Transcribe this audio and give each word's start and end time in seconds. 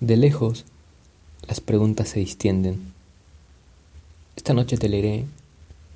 De 0.00 0.16
lejos, 0.16 0.64
las 1.48 1.60
preguntas 1.60 2.10
se 2.10 2.20
distienden. 2.20 2.92
Esta 4.36 4.54
noche 4.54 4.76
te 4.76 4.88
leeré 4.88 5.24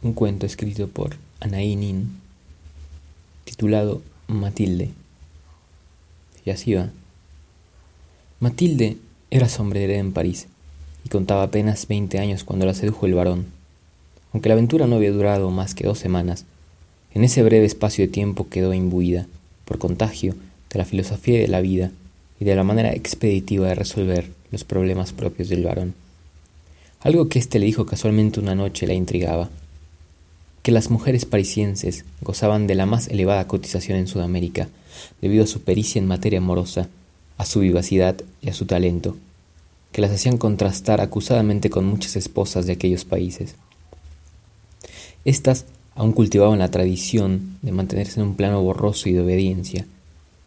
un 0.03 0.13
cuento 0.13 0.45
escrito 0.45 0.89
por 0.89 1.15
Anaí 1.39 1.77
Nin, 1.77 2.19
titulado 3.45 4.03
Matilde. 4.27 4.91
Y 6.45 6.51
así 6.51 6.75
va. 6.75 6.91
Matilde 8.41 8.97
era 9.31 9.49
sombrerera 9.49 10.01
en 10.01 10.13
París 10.13 10.49
y 11.05 11.09
contaba 11.09 11.45
apenas 11.45 11.87
veinte 11.87 12.19
años 12.19 12.43
cuando 12.43 12.67
la 12.67 12.75
sedujo 12.75 13.07
el 13.07 13.15
varón. 13.15 13.47
Aunque 14.33 14.49
la 14.49 14.55
aventura 14.55 14.89
no 14.89 14.97
había 14.97 15.13
durado 15.13 15.49
más 15.53 15.77
que 15.77 15.87
dos 15.87 16.01
semanas, 16.01 16.45
en 17.15 17.23
ese 17.23 17.45
breve 17.45 17.67
espacio 17.67 18.05
de 18.05 18.13
tiempo 18.13 18.49
quedó 18.49 18.75
imbuida, 18.75 19.29
por 19.65 19.79
contagio, 19.79 20.35
de 20.71 20.79
la 20.81 20.85
filosofía 20.85 21.39
de 21.39 21.47
la 21.47 21.61
vida 21.61 21.93
y 22.43 22.45
de 22.45 22.57
la 22.57 22.65
manera 22.65 22.93
expeditiva 22.93 23.69
de 23.69 23.77
resolver 23.77 24.27
los 24.51 24.65
problemas 24.65 25.13
propios 25.13 25.49
del 25.49 25.63
varón. 25.63 25.95
Algo 26.99 27.29
que 27.29 27.39
éste 27.39 27.61
le 27.61 27.67
dijo 27.67 27.87
casualmente 27.87 28.41
una 28.41 28.57
noche 28.57 28.89
la 28.89 28.95
intrigaba, 28.95 29.49
que 30.65 30.73
las 30.73 30.91
mujeres 30.91 31.25
parisienses 31.25 32.05
gozaban 32.21 32.67
de 32.67 32.75
la 32.75 32.85
más 32.85 33.07
elevada 33.07 33.47
cotización 33.47 33.97
en 33.97 34.09
Sudamérica, 34.09 34.69
debido 35.21 35.45
a 35.45 35.47
su 35.47 35.61
pericia 35.61 36.01
en 36.01 36.09
materia 36.09 36.41
amorosa, 36.41 36.89
a 37.39 37.47
su 37.47 37.61
vivacidad 37.61 38.17
y 38.41 38.49
a 38.49 38.55
su 38.55 38.67
talento, 38.67 39.17
que 39.93 40.01
las 40.03 40.11
hacían 40.11 40.37
contrastar 40.37 41.01
acusadamente 41.01 41.71
con 41.71 41.85
muchas 41.85 42.17
esposas 42.17 42.67
de 42.67 42.73
aquellos 42.73 43.05
países. 43.05 43.55
Estas 45.25 45.65
aún 45.95 46.11
cultivaban 46.11 46.59
la 46.59 46.73
tradición 46.73 47.57
de 47.63 47.71
mantenerse 47.71 48.19
en 48.19 48.27
un 48.27 48.35
plano 48.35 48.61
borroso 48.63 49.09
y 49.09 49.13
de 49.13 49.21
obediencia, 49.21 49.87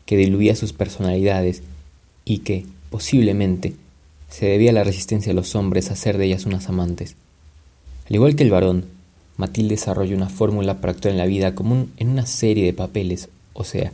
que 0.06 0.18
diluía 0.18 0.58
sus 0.58 0.74
personalidades 0.74 1.64
y 2.26 2.40
que, 2.40 2.66
posiblemente, 2.90 3.76
se 4.30 4.48
debía 4.48 4.72
a 4.72 4.74
la 4.74 4.84
resistencia 4.84 5.30
de 5.30 5.36
los 5.36 5.56
hombres 5.56 5.90
a 5.90 5.94
hacer 5.94 6.18
de 6.18 6.26
ellas 6.26 6.46
unas 6.46 6.68
amantes. 6.68 7.16
Al 8.10 8.16
igual 8.16 8.36
que 8.36 8.44
el 8.44 8.52
varón, 8.52 8.86
Matilde 9.38 9.76
desarrolló 9.76 10.16
una 10.16 10.30
fórmula 10.30 10.82
para 10.82 10.94
actuar 10.94 11.14
en 11.14 11.18
la 11.18 11.26
vida 11.26 11.56
como 11.56 11.88
en 11.98 12.10
una 12.10 12.26
serie 12.26 12.66
de 12.66 12.74
papeles, 12.74 13.30
o 13.54 13.64
sea, 13.64 13.92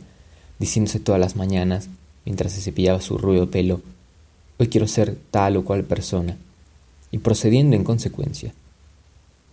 diciéndose 0.58 1.00
todas 1.00 1.20
las 1.20 1.36
mañanas, 1.36 1.88
mientras 2.24 2.52
se 2.52 2.60
cepillaba 2.60 3.00
su 3.00 3.18
rubio 3.18 3.50
pelo, 3.50 3.80
hoy 4.58 4.68
quiero 4.68 4.86
ser 4.86 5.16
tal 5.30 5.56
o 5.56 5.64
cual 5.64 5.84
persona, 5.84 6.36
y 7.10 7.18
procediendo 7.18 7.76
en 7.76 7.84
consecuencia. 7.84 8.54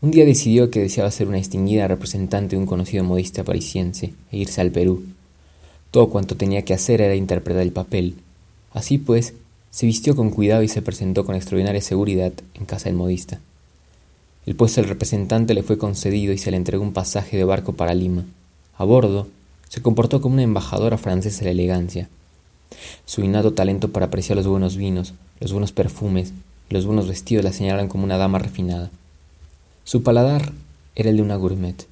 Un 0.02 0.12
día 0.12 0.26
decidió 0.26 0.70
que 0.70 0.80
deseaba 0.80 1.12
ser 1.12 1.28
una 1.28 1.38
distinguida 1.38 1.88
representante 1.88 2.56
de 2.56 2.62
un 2.62 2.68
conocido 2.68 3.04
modista 3.04 3.44
parisiense 3.44 4.14
e 4.32 4.38
irse 4.38 4.62
al 4.62 4.72
Perú. 4.72 5.04
Todo 5.92 6.10
cuanto 6.10 6.38
tenía 6.38 6.64
que 6.64 6.74
hacer 6.74 7.02
era 7.02 7.16
interpretar 7.16 7.64
el 7.64 7.74
papel, 7.74 8.16
Así 8.74 8.98
pues, 8.98 9.34
se 9.72 9.86
vistió 9.86 10.16
con 10.16 10.32
cuidado 10.32 10.64
y 10.64 10.68
se 10.68 10.82
presentó 10.82 11.26
con 11.26 11.36
extraordinaria 11.36 11.82
seguridad 11.82 12.34
en 12.56 12.66
casa 12.66 12.86
del 12.86 12.96
modista. 12.96 13.40
El 14.46 14.56
puesto 14.56 14.82
del 14.82 14.90
representante 14.90 15.54
le 15.54 15.64
fue 15.64 15.78
concedido 15.78 16.34
y 16.34 16.38
se 16.38 16.52
le 16.52 16.58
entregó 16.58 16.84
un 16.84 16.94
pasaje 16.94 17.38
de 17.38 17.44
barco 17.44 17.74
para 17.74 17.94
Lima. 17.94 18.26
A 18.78 18.84
bordo, 18.84 19.28
se 19.68 19.82
comportó 19.82 20.22
como 20.22 20.34
una 20.34 20.44
embajadora 20.44 20.98
francesa 20.98 21.40
de 21.40 21.46
la 21.46 21.52
elegancia. 21.52 22.10
Su 23.06 23.22
innato 23.22 23.54
talento 23.54 23.92
para 23.92 24.08
apreciar 24.08 24.38
los 24.38 24.48
buenos 24.48 24.76
vinos, 24.76 25.14
los 25.40 25.52
buenos 25.52 25.72
perfumes 25.72 26.34
y 26.70 26.74
los 26.74 26.86
buenos 26.86 27.08
vestidos 27.08 27.44
la 27.44 27.54
señalaron 27.54 27.88
como 27.88 28.04
una 28.04 28.18
dama 28.18 28.40
refinada. 28.40 28.90
Su 29.84 30.04
paladar 30.04 30.54
era 30.96 31.10
el 31.10 31.18
de 31.18 31.22
una 31.22 31.36
gourmet. 31.36 31.88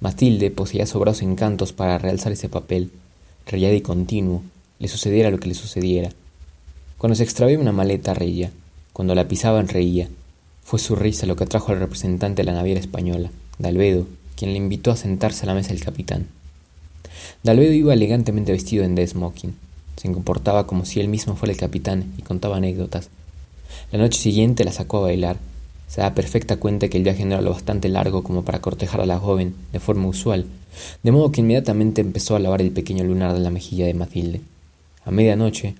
Matilde 0.00 0.50
poseía 0.50 0.86
sobrados 0.86 1.22
encantos 1.22 1.72
para 1.72 1.98
realzar 1.98 2.32
ese 2.32 2.48
papel, 2.48 2.90
rellado 3.46 3.74
y 3.74 3.80
continuo, 3.80 4.42
le 4.78 4.88
sucediera 4.88 5.30
lo 5.30 5.38
que 5.38 5.48
le 5.48 5.54
sucediera. 5.54 6.10
Cuando 6.98 7.14
se 7.14 7.22
extraviaba 7.24 7.62
una 7.62 7.72
maleta 7.72 8.14
reía, 8.14 8.50
cuando 8.92 9.14
la 9.14 9.28
pisaban 9.28 9.68
reía. 9.68 10.08
Fue 10.64 10.80
su 10.80 10.96
risa 10.96 11.26
lo 11.26 11.36
que 11.36 11.44
atrajo 11.44 11.70
al 11.70 11.78
representante 11.78 12.42
de 12.42 12.46
la 12.46 12.52
naviera 12.52 12.80
española, 12.80 13.30
Dalvedo, 13.58 14.06
quien 14.36 14.50
le 14.50 14.58
invitó 14.58 14.90
a 14.90 14.96
sentarse 14.96 15.44
a 15.44 15.46
la 15.46 15.54
mesa 15.54 15.68
del 15.68 15.84
capitán. 15.84 16.26
Dalvedo 17.44 17.72
iba 17.72 17.94
elegantemente 17.94 18.52
vestido 18.52 18.84
en 18.84 18.94
de 18.94 19.06
smoking. 19.06 19.54
Se 19.96 20.12
comportaba 20.12 20.66
como 20.66 20.84
si 20.84 21.00
él 21.00 21.08
mismo 21.08 21.36
fuera 21.36 21.52
el 21.52 21.58
capitán 21.58 22.12
y 22.18 22.22
contaba 22.22 22.56
anécdotas. 22.56 23.08
La 23.92 23.98
noche 23.98 24.20
siguiente 24.20 24.64
la 24.64 24.72
sacó 24.72 24.98
a 24.98 25.02
bailar. 25.02 25.36
Se 25.86 26.00
da 26.00 26.14
perfecta 26.14 26.56
cuenta 26.56 26.88
que 26.88 26.98
el 26.98 27.04
viaje 27.04 27.24
no 27.24 27.34
era 27.34 27.42
lo 27.42 27.50
bastante 27.50 27.88
largo 27.88 28.22
como 28.22 28.44
para 28.44 28.60
cortejar 28.60 29.00
a 29.00 29.06
la 29.06 29.18
joven 29.18 29.54
de 29.72 29.80
forma 29.80 30.08
usual, 30.08 30.46
de 31.02 31.12
modo 31.12 31.32
que 31.32 31.40
inmediatamente 31.40 32.00
empezó 32.00 32.36
a 32.36 32.40
lavar 32.40 32.60
el 32.60 32.72
pequeño 32.72 33.04
lunar 33.04 33.32
de 33.32 33.40
la 33.40 33.50
mejilla 33.50 33.86
de 33.86 33.94
Matilde. 33.94 34.40
A 35.08 35.10
medianoche 35.10 35.74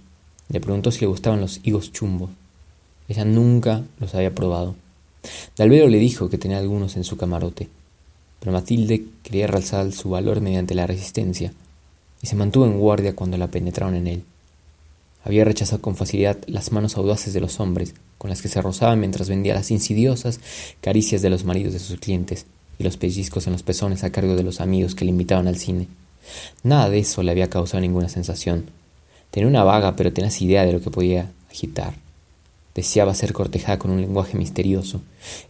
le 0.48 0.58
preguntó 0.58 0.90
si 0.90 1.00
le 1.02 1.06
gustaban 1.06 1.42
los 1.42 1.60
higos 1.62 1.92
chumbos. 1.92 2.30
Ella 3.08 3.26
nunca 3.26 3.84
los 4.00 4.14
había 4.14 4.34
probado. 4.34 4.74
Dalvero 5.54 5.86
le 5.88 5.98
dijo 5.98 6.30
que 6.30 6.38
tenía 6.38 6.56
algunos 6.56 6.96
en 6.96 7.04
su 7.04 7.18
camarote, 7.18 7.68
pero 8.40 8.52
Matilde 8.52 9.04
quería 9.22 9.46
realzar 9.46 9.92
su 9.92 10.08
valor 10.08 10.40
mediante 10.40 10.74
la 10.74 10.86
resistencia, 10.86 11.52
y 12.22 12.26
se 12.26 12.36
mantuvo 12.36 12.64
en 12.64 12.78
guardia 12.78 13.14
cuando 13.14 13.36
la 13.36 13.48
penetraron 13.48 13.96
en 13.96 14.06
él. 14.06 14.24
Había 15.24 15.44
rechazado 15.44 15.82
con 15.82 15.94
facilidad 15.94 16.38
las 16.46 16.72
manos 16.72 16.96
audaces 16.96 17.34
de 17.34 17.42
los 17.42 17.60
hombres, 17.60 17.94
con 18.16 18.30
las 18.30 18.40
que 18.40 18.48
se 18.48 18.62
rozaban 18.62 18.98
mientras 18.98 19.28
vendía 19.28 19.52
las 19.52 19.70
insidiosas 19.70 20.40
caricias 20.80 21.20
de 21.20 21.28
los 21.28 21.44
maridos 21.44 21.74
de 21.74 21.80
sus 21.80 22.00
clientes 22.00 22.46
y 22.78 22.84
los 22.84 22.96
pellizcos 22.96 23.46
en 23.46 23.52
los 23.52 23.62
pezones 23.62 24.04
a 24.04 24.10
cargo 24.10 24.36
de 24.36 24.42
los 24.42 24.62
amigos 24.62 24.94
que 24.94 25.04
le 25.04 25.10
invitaban 25.10 25.48
al 25.48 25.58
cine. 25.58 25.86
Nada 26.62 26.88
de 26.88 27.00
eso 27.00 27.22
le 27.22 27.30
había 27.30 27.50
causado 27.50 27.82
ninguna 27.82 28.08
sensación, 28.08 28.70
Tenía 29.30 29.48
una 29.48 29.64
vaga 29.64 29.96
pero 29.96 30.12
tenaz 30.12 30.40
idea 30.40 30.64
de 30.64 30.72
lo 30.72 30.80
que 30.80 30.90
podía 30.90 31.30
agitar. 31.50 31.94
Deseaba 32.74 33.14
ser 33.14 33.32
cortejada 33.32 33.78
con 33.78 33.90
un 33.90 34.00
lenguaje 34.00 34.38
misterioso. 34.38 35.00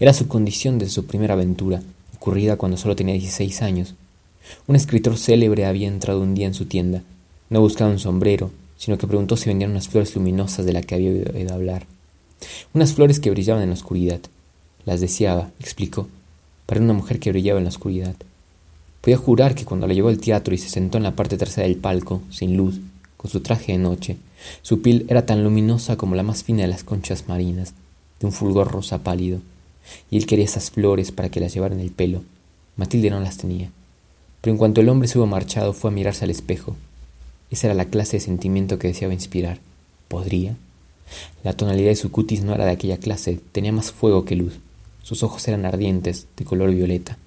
Era 0.00 0.12
su 0.12 0.28
condición 0.28 0.78
desde 0.78 0.94
su 0.94 1.06
primera 1.06 1.34
aventura, 1.34 1.82
ocurrida 2.16 2.56
cuando 2.56 2.76
solo 2.76 2.96
tenía 2.96 3.14
dieciséis 3.14 3.62
años. 3.62 3.94
Un 4.66 4.76
escritor 4.76 5.18
célebre 5.18 5.66
había 5.66 5.88
entrado 5.88 6.20
un 6.22 6.34
día 6.34 6.46
en 6.46 6.54
su 6.54 6.64
tienda. 6.64 7.02
No 7.50 7.60
buscaba 7.60 7.90
un 7.90 7.98
sombrero, 7.98 8.50
sino 8.78 8.96
que 8.96 9.06
preguntó 9.06 9.36
si 9.36 9.48
vendían 9.48 9.72
unas 9.72 9.88
flores 9.88 10.14
luminosas 10.14 10.64
de 10.64 10.72
las 10.72 10.86
que 10.86 10.94
había 10.94 11.10
oído 11.10 11.54
hablar. 11.54 11.86
Unas 12.72 12.94
flores 12.94 13.20
que 13.20 13.30
brillaban 13.30 13.62
en 13.62 13.70
la 13.70 13.74
oscuridad. 13.74 14.20
Las 14.84 15.00
deseaba, 15.00 15.50
explicó, 15.60 16.08
para 16.66 16.80
una 16.80 16.92
mujer 16.92 17.18
que 17.18 17.30
brillaba 17.30 17.58
en 17.58 17.64
la 17.64 17.70
oscuridad. 17.70 18.14
Podía 19.00 19.16
jurar 19.16 19.54
que 19.54 19.64
cuando 19.64 19.86
la 19.86 19.94
llevó 19.94 20.08
al 20.08 20.18
teatro 20.18 20.54
y 20.54 20.58
se 20.58 20.68
sentó 20.68 20.98
en 20.98 21.04
la 21.04 21.16
parte 21.16 21.36
trasera 21.36 21.66
del 21.66 21.76
palco, 21.76 22.22
sin 22.30 22.56
luz, 22.56 22.80
con 23.18 23.30
su 23.30 23.40
traje 23.40 23.72
de 23.72 23.78
noche. 23.78 24.16
Su 24.62 24.80
piel 24.80 25.04
era 25.08 25.26
tan 25.26 25.44
luminosa 25.44 25.96
como 25.96 26.14
la 26.14 26.22
más 26.22 26.44
fina 26.44 26.62
de 26.62 26.68
las 26.68 26.84
conchas 26.84 27.28
marinas, 27.28 27.74
de 28.20 28.26
un 28.26 28.32
fulgor 28.32 28.72
rosa 28.72 29.02
pálido, 29.02 29.40
y 30.10 30.16
él 30.16 30.24
quería 30.24 30.46
esas 30.46 30.70
flores 30.70 31.12
para 31.12 31.28
que 31.28 31.40
las 31.40 31.52
llevara 31.52 31.74
en 31.74 31.80
el 31.80 31.90
pelo. 31.90 32.22
Matilde 32.76 33.10
no 33.10 33.20
las 33.20 33.36
tenía. 33.36 33.70
Pero 34.40 34.52
en 34.52 34.58
cuanto 34.58 34.80
el 34.80 34.88
hombre 34.88 35.08
se 35.08 35.18
hubo 35.18 35.26
marchado 35.26 35.72
fue 35.72 35.90
a 35.90 35.94
mirarse 35.94 36.24
al 36.24 36.30
espejo. 36.30 36.76
Esa 37.50 37.66
era 37.66 37.74
la 37.74 37.86
clase 37.86 38.16
de 38.16 38.20
sentimiento 38.20 38.78
que 38.78 38.88
deseaba 38.88 39.12
inspirar. 39.12 39.58
¿Podría? 40.06 40.56
La 41.42 41.54
tonalidad 41.54 41.90
de 41.90 41.96
su 41.96 42.10
cutis 42.10 42.42
no 42.42 42.54
era 42.54 42.64
de 42.66 42.70
aquella 42.70 42.98
clase, 42.98 43.40
tenía 43.52 43.72
más 43.72 43.90
fuego 43.90 44.24
que 44.24 44.36
luz. 44.36 44.54
Sus 45.02 45.22
ojos 45.22 45.48
eran 45.48 45.64
ardientes, 45.64 46.26
de 46.36 46.44
color 46.44 46.70
violeta. 46.70 47.18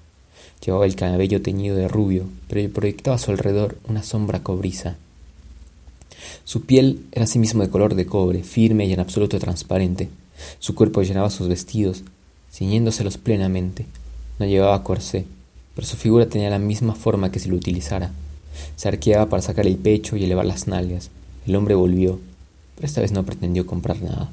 Llevaba 0.64 0.86
el 0.86 0.96
cabello 0.96 1.42
teñido 1.42 1.76
de 1.76 1.88
rubio, 1.88 2.26
pero 2.48 2.72
proyectaba 2.72 3.16
a 3.16 3.20
su 3.20 3.32
alrededor 3.32 3.78
una 3.88 4.04
sombra 4.04 4.44
cobriza, 4.44 4.98
su 6.44 6.66
piel 6.66 7.06
era 7.12 7.24
asimismo 7.24 7.64
de 7.64 7.70
color 7.70 7.96
de 7.96 8.06
cobre, 8.06 8.44
firme 8.44 8.86
y 8.86 8.94
en 8.94 9.00
absoluto 9.00 9.40
transparente. 9.40 10.10
Su 10.60 10.76
cuerpo 10.76 11.02
llenaba 11.02 11.30
sus 11.30 11.48
vestidos, 11.48 12.04
ciñéndoselos 12.52 13.18
plenamente. 13.18 13.86
No 14.40 14.46
llevaba 14.46 14.84
corsé, 14.84 15.26
pero 15.76 15.88
su 15.88 15.98
figura 15.98 16.28
tenía 16.28 16.50
la 16.50 16.60
misma 16.60 16.96
forma 16.96 17.32
que 17.32 17.40
si 17.40 17.50
lo 17.50 17.56
utilizara. 17.56 18.12
Se 18.76 18.88
arqueaba 18.88 19.28
para 19.30 19.42
sacar 19.42 19.68
el 19.68 19.78
pecho 19.78 20.18
y 20.18 20.24
elevar 20.24 20.46
las 20.46 20.68
nalgas. 20.68 21.10
El 21.46 21.56
hombre 21.56 21.76
volvió, 21.76 22.20
pero 22.76 22.88
esta 22.88 23.02
vez 23.02 23.12
no 23.12 23.24
pretendió 23.24 23.66
comprar 23.66 24.02
nada. 24.02 24.32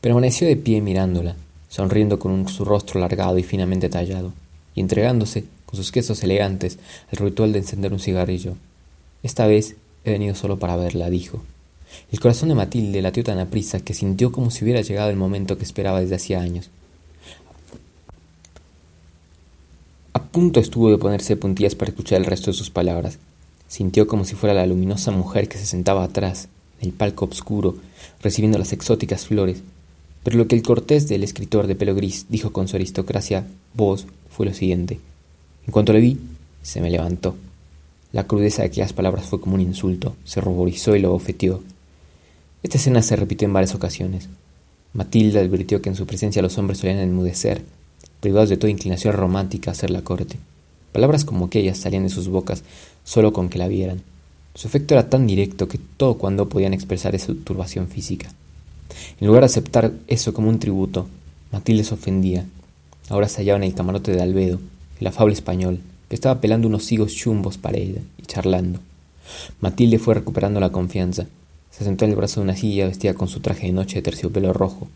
Permaneció 0.00 0.46
de 0.46 0.56
pie 0.56 0.80
mirándola, 0.80 1.34
sonriendo 1.68 2.18
con 2.18 2.48
su 2.48 2.64
rostro 2.64 2.98
alargado 2.98 3.38
y 3.38 3.42
finamente 3.42 3.88
tallado, 3.88 4.32
y 4.74 4.80
entregándose, 4.80 5.44
con 5.66 5.76
sus 5.76 5.92
quesos 5.92 6.22
elegantes, 6.22 6.78
al 7.10 7.18
ritual 7.18 7.52
de 7.52 7.58
encender 7.58 7.92
un 7.92 7.98
cigarrillo. 7.98 8.54
Esta 9.22 9.46
vez 9.46 9.76
He 10.08 10.12
venido 10.12 10.34
solo 10.34 10.58
para 10.58 10.74
verla, 10.74 11.10
dijo. 11.10 11.42
El 12.10 12.18
corazón 12.18 12.48
de 12.48 12.54
Matilde 12.54 13.02
latió 13.02 13.22
tan 13.22 13.38
aprisa 13.38 13.80
que 13.80 13.92
sintió 13.92 14.32
como 14.32 14.50
si 14.50 14.64
hubiera 14.64 14.80
llegado 14.80 15.10
el 15.10 15.16
momento 15.16 15.58
que 15.58 15.64
esperaba 15.64 16.00
desde 16.00 16.14
hacía 16.14 16.40
años. 16.40 16.70
A 20.14 20.22
punto 20.22 20.60
estuvo 20.60 20.90
de 20.90 20.96
ponerse 20.96 21.36
puntillas 21.36 21.74
para 21.74 21.90
escuchar 21.90 22.20
el 22.20 22.24
resto 22.24 22.50
de 22.50 22.56
sus 22.56 22.70
palabras. 22.70 23.18
Sintió 23.68 24.06
como 24.06 24.24
si 24.24 24.34
fuera 24.34 24.54
la 24.54 24.66
luminosa 24.66 25.10
mujer 25.10 25.46
que 25.46 25.58
se 25.58 25.66
sentaba 25.66 26.04
atrás, 26.04 26.48
en 26.80 26.88
el 26.88 26.94
palco 26.94 27.26
oscuro, 27.26 27.76
recibiendo 28.22 28.56
las 28.56 28.72
exóticas 28.72 29.26
flores. 29.26 29.62
Pero 30.24 30.38
lo 30.38 30.48
que 30.48 30.56
el 30.56 30.62
cortés 30.62 31.06
del 31.06 31.22
escritor 31.22 31.66
de 31.66 31.74
pelo 31.74 31.94
gris 31.94 32.24
dijo 32.30 32.50
con 32.50 32.66
su 32.66 32.76
aristocracia 32.76 33.46
voz 33.74 34.06
fue 34.30 34.46
lo 34.46 34.54
siguiente. 34.54 35.00
En 35.66 35.72
cuanto 35.72 35.92
le 35.92 36.00
vi, 36.00 36.18
se 36.62 36.80
me 36.80 36.88
levantó. 36.88 37.36
La 38.10 38.26
crudeza 38.26 38.62
de 38.62 38.68
aquellas 38.68 38.94
palabras 38.94 39.26
fue 39.26 39.38
como 39.40 39.54
un 39.54 39.60
insulto, 39.60 40.16
se 40.24 40.40
ruborizó 40.40 40.96
y 40.96 41.00
lo 41.00 41.10
bofeteó. 41.10 41.62
Esta 42.62 42.78
escena 42.78 43.02
se 43.02 43.16
repitió 43.16 43.46
en 43.46 43.52
varias 43.52 43.74
ocasiones. 43.74 44.28
Matilda 44.94 45.40
advirtió 45.40 45.82
que 45.82 45.90
en 45.90 45.94
su 45.94 46.06
presencia 46.06 46.40
los 46.40 46.56
hombres 46.56 46.78
solían 46.78 46.98
enmudecer, 46.98 47.62
privados 48.20 48.48
de 48.48 48.56
toda 48.56 48.70
inclinación 48.70 49.12
romántica 49.12 49.70
a 49.70 49.72
hacer 49.72 49.90
la 49.90 50.02
corte. 50.02 50.38
Palabras 50.92 51.26
como 51.26 51.46
aquellas 51.46 51.76
salían 51.76 52.04
de 52.04 52.08
sus 52.08 52.28
bocas 52.28 52.64
solo 53.04 53.34
con 53.34 53.50
que 53.50 53.58
la 53.58 53.68
vieran. 53.68 54.00
Su 54.54 54.68
efecto 54.68 54.94
era 54.94 55.10
tan 55.10 55.26
directo 55.26 55.68
que 55.68 55.78
todo 55.98 56.16
cuando 56.16 56.48
podían 56.48 56.72
expresar 56.72 57.14
esa 57.14 57.34
turbación 57.44 57.88
física. 57.88 58.32
En 59.20 59.26
lugar 59.26 59.42
de 59.42 59.46
aceptar 59.46 59.92
eso 60.06 60.32
como 60.32 60.48
un 60.48 60.58
tributo, 60.58 61.08
Matilde 61.52 61.84
se 61.84 61.94
ofendía. 61.94 62.46
Ahora 63.10 63.28
se 63.28 63.42
hallaba 63.42 63.58
en 63.58 63.64
el 63.64 63.74
camarote 63.74 64.12
de 64.12 64.22
Albedo, 64.22 64.60
el 64.98 65.06
afable 65.06 65.34
español, 65.34 65.80
que 66.08 66.14
estaba 66.14 66.40
pelando 66.40 66.68
unos 66.68 66.90
higos 66.90 67.14
chumbos 67.14 67.58
para 67.58 67.78
ella 67.78 68.00
y 68.16 68.22
charlando. 68.22 68.80
Matilde 69.60 69.98
fue 69.98 70.14
recuperando 70.14 70.60
la 70.60 70.72
confianza. 70.72 71.26
Se 71.70 71.84
sentó 71.84 72.04
en 72.04 72.12
el 72.12 72.16
brazo 72.16 72.40
de 72.40 72.44
una 72.44 72.56
silla 72.56 72.86
vestida 72.86 73.14
con 73.14 73.28
su 73.28 73.40
traje 73.40 73.66
de 73.66 73.72
noche 73.72 73.96
de 73.96 74.02
terciopelo 74.02 74.52
rojo. 74.52 74.88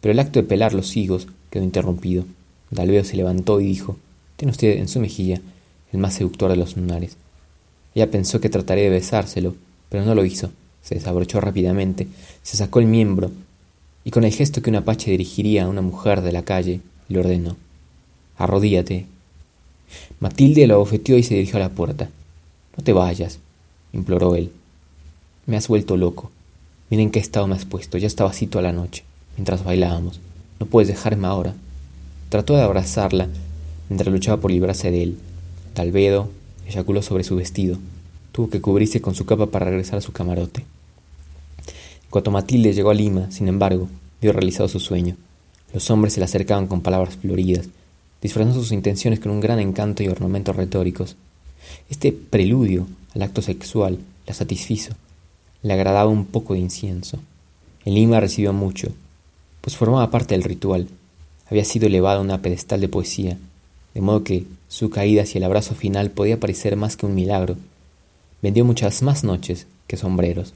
Pero 0.00 0.12
el 0.12 0.18
acto 0.18 0.40
de 0.40 0.48
pelar 0.48 0.72
los 0.72 0.96
higos 0.96 1.28
quedó 1.50 1.62
interrumpido. 1.62 2.24
Dalveo 2.70 3.04
se 3.04 3.16
levantó 3.16 3.60
y 3.60 3.66
dijo: 3.66 3.96
Tiene 4.36 4.52
usted 4.52 4.78
en 4.78 4.88
su 4.88 4.98
mejilla 5.00 5.40
el 5.92 5.98
más 5.98 6.14
seductor 6.14 6.50
de 6.50 6.56
los 6.56 6.76
lunares. 6.76 7.16
Ella 7.94 8.10
pensó 8.10 8.40
que 8.40 8.48
trataría 8.48 8.84
de 8.84 8.90
besárselo, 8.90 9.54
pero 9.88 10.04
no 10.04 10.14
lo 10.14 10.24
hizo. 10.24 10.50
Se 10.82 10.94
desabrochó 10.94 11.40
rápidamente, 11.40 12.08
se 12.42 12.56
sacó 12.56 12.80
el 12.80 12.86
miembro 12.86 13.30
y 14.02 14.10
con 14.10 14.24
el 14.24 14.32
gesto 14.32 14.62
que 14.62 14.70
un 14.70 14.76
apache 14.76 15.10
dirigiría 15.10 15.64
a 15.64 15.68
una 15.68 15.82
mujer 15.82 16.22
de 16.22 16.32
la 16.32 16.42
calle, 16.42 16.80
le 17.08 17.18
ordenó: 17.18 17.56
Arrodíate 18.38 19.06
Matilde 20.20 20.66
lo 20.66 20.74
abofeteó 20.74 21.16
y 21.18 21.22
se 21.22 21.34
dirigió 21.34 21.56
a 21.56 21.60
la 21.60 21.70
puerta. 21.70 22.08
No 22.76 22.84
te 22.84 22.92
vayas, 22.92 23.38
imploró 23.92 24.36
él. 24.36 24.52
Me 25.46 25.56
has 25.56 25.68
vuelto 25.68 25.96
loco. 25.96 26.30
Miren 26.90 27.10
qué 27.10 27.18
estado 27.18 27.46
me 27.46 27.54
has 27.54 27.64
puesto. 27.64 27.98
Ya 27.98 28.06
estaba 28.06 28.30
así 28.30 28.46
toda 28.46 28.62
la 28.62 28.72
noche, 28.72 29.04
mientras 29.36 29.64
bailábamos. 29.64 30.20
No 30.58 30.66
puedes 30.66 30.88
dejarme 30.88 31.26
ahora. 31.26 31.54
Trató 32.28 32.54
de 32.54 32.62
abrazarla 32.62 33.28
mientras 33.88 34.12
luchaba 34.12 34.40
por 34.40 34.50
librarse 34.50 34.90
de 34.90 35.02
él. 35.02 35.18
Talvedo 35.74 36.30
eyaculó 36.66 37.02
sobre 37.02 37.24
su 37.24 37.36
vestido. 37.36 37.78
Tuvo 38.32 38.50
que 38.50 38.60
cubrirse 38.60 39.00
con 39.00 39.14
su 39.14 39.26
capa 39.26 39.46
para 39.46 39.66
regresar 39.66 39.98
a 39.98 40.02
su 40.02 40.12
camarote. 40.12 40.64
Cuando 42.10 42.30
Matilde 42.30 42.72
llegó 42.72 42.90
a 42.90 42.94
Lima, 42.94 43.30
sin 43.30 43.48
embargo, 43.48 43.88
vio 44.20 44.32
realizado 44.32 44.68
su 44.68 44.80
sueño. 44.80 45.16
Los 45.72 45.90
hombres 45.90 46.14
se 46.14 46.20
le 46.20 46.24
acercaban 46.24 46.66
con 46.66 46.80
palabras 46.80 47.16
floridas, 47.16 47.68
disfrazando 48.22 48.60
sus 48.60 48.72
intenciones 48.72 49.20
con 49.20 49.32
un 49.32 49.40
gran 49.40 49.60
encanto 49.60 50.02
y 50.02 50.08
ornamentos 50.08 50.56
retóricos. 50.56 51.16
Este 51.88 52.12
preludio 52.12 52.86
al 53.14 53.22
acto 53.22 53.42
sexual 53.42 53.98
la 54.26 54.34
satisfizo, 54.34 54.92
le 55.62 55.72
agradaba 55.72 56.08
un 56.08 56.26
poco 56.26 56.54
de 56.54 56.60
incienso. 56.60 57.18
En 57.84 57.94
Lima 57.94 58.20
recibió 58.20 58.52
mucho, 58.52 58.92
pues 59.60 59.76
formaba 59.76 60.10
parte 60.10 60.34
del 60.34 60.44
ritual, 60.44 60.88
había 61.50 61.64
sido 61.64 61.86
elevado 61.86 62.20
a 62.20 62.22
una 62.22 62.42
pedestal 62.42 62.80
de 62.80 62.88
poesía, 62.88 63.38
de 63.94 64.00
modo 64.00 64.22
que 64.22 64.44
su 64.68 64.88
caída 64.88 65.22
hacia 65.22 65.38
el 65.38 65.44
abrazo 65.44 65.74
final 65.74 66.10
podía 66.10 66.38
parecer 66.38 66.76
más 66.76 66.96
que 66.96 67.06
un 67.06 67.14
milagro. 67.14 67.56
Vendió 68.40 68.64
muchas 68.64 69.02
más 69.02 69.24
noches 69.24 69.66
que 69.88 69.96
sombreros. 69.96 70.54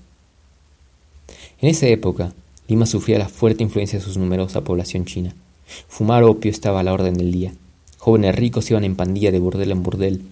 En 1.61 1.69
esa 1.69 1.87
época, 1.89 2.33
Lima 2.69 2.87
sufría 2.87 3.19
la 3.19 3.29
fuerte 3.29 3.65
influencia 3.65 3.99
de 3.99 4.05
su 4.05 4.19
numerosa 4.19 4.63
población 4.63 5.05
china. 5.05 5.35
Fumar 5.89 6.23
opio 6.25 6.51
estaba 6.51 6.81
a 6.81 6.83
la 6.83 6.93
orden 6.93 7.15
del 7.15 7.33
día. 7.33 7.53
Jóvenes 7.99 8.35
ricos 8.35 8.71
iban 8.71 8.85
en 8.85 8.97
pandilla 8.97 9.33
de 9.33 9.39
burdel 9.39 9.71
en 9.71 9.83
burdel, 9.83 10.23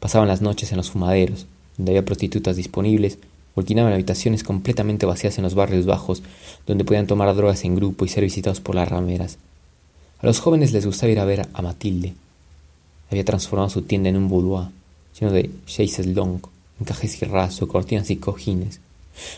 pasaban 0.00 0.28
las 0.28 0.42
noches 0.42 0.70
en 0.72 0.78
los 0.78 0.90
fumaderos, 0.90 1.46
donde 1.76 1.92
había 1.92 2.04
prostitutas 2.04 2.56
disponibles, 2.56 3.18
alquilaban 3.56 3.92
habitaciones 3.92 4.44
completamente 4.44 5.06
vacías 5.06 5.38
en 5.38 5.44
los 5.44 5.54
barrios 5.54 5.86
bajos, 5.86 6.22
donde 6.66 6.84
podían 6.84 7.06
tomar 7.06 7.34
drogas 7.34 7.64
en 7.64 7.76
grupo 7.76 8.04
y 8.04 8.08
ser 8.08 8.24
visitados 8.24 8.60
por 8.60 8.74
las 8.74 8.88
rameras. 8.88 9.38
A 10.20 10.26
los 10.26 10.40
jóvenes 10.40 10.72
les 10.72 10.86
gustaba 10.86 11.12
ir 11.12 11.20
a 11.20 11.24
ver 11.24 11.48
a 11.52 11.62
Matilde. 11.62 12.14
Había 13.10 13.24
transformado 13.24 13.70
su 13.70 13.82
tienda 13.82 14.08
en 14.08 14.16
un 14.16 14.28
boudoir, 14.28 14.68
lleno 15.18 15.32
de 15.32 15.50
chaises 15.66 16.06
long, 16.06 16.40
encajes 16.80 17.22
y 17.22 17.24
raso, 17.24 17.68
cortinas 17.68 18.10
y 18.10 18.16
cojines. 18.16 18.80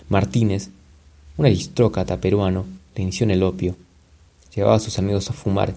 Martínez, 0.09 0.71
un 1.37 1.47
aristócrata 1.47 2.21
peruano, 2.21 2.67
le 2.95 3.03
inició 3.03 3.25
en 3.25 3.31
el 3.31 3.43
opio, 3.43 3.77
Llevaba 4.55 4.77
a 4.77 4.81
sus 4.81 4.99
amigos 4.99 5.31
a 5.31 5.33
fumar 5.33 5.75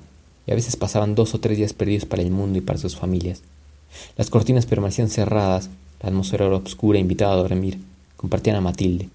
y 0.47 0.51
a 0.51 0.55
veces 0.55 0.75
pasaban 0.75 1.15
dos 1.15 1.33
o 1.33 1.39
tres 1.39 1.57
días 1.57 1.73
perdidos 1.73 2.05
para 2.05 2.21
el 2.21 2.31
mundo 2.31 2.57
y 2.57 2.61
para 2.61 2.79
sus 2.79 2.95
familias. 2.95 3.41
Las 4.17 4.29
cortinas 4.29 4.65
permanecían 4.65 5.09
cerradas, 5.09 5.69
la 6.01 6.09
atmósfera 6.09 6.45
era 6.45 6.55
oscura 6.57 6.97
e 6.97 7.01
invitaba 7.01 7.33
a 7.33 7.37
dormir. 7.37 7.79
Compartían 8.17 8.55
a 8.55 8.61
Matilde. 8.61 9.09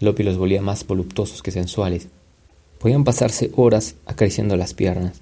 El 0.00 0.08
opio 0.08 0.24
los 0.24 0.36
volvía 0.36 0.62
más 0.62 0.86
voluptuosos 0.86 1.42
que 1.42 1.50
sensuales. 1.50 2.08
Podían 2.78 3.04
pasarse 3.04 3.50
horas 3.56 3.96
acariciando 4.06 4.56
las 4.56 4.74
piernas. 4.74 5.20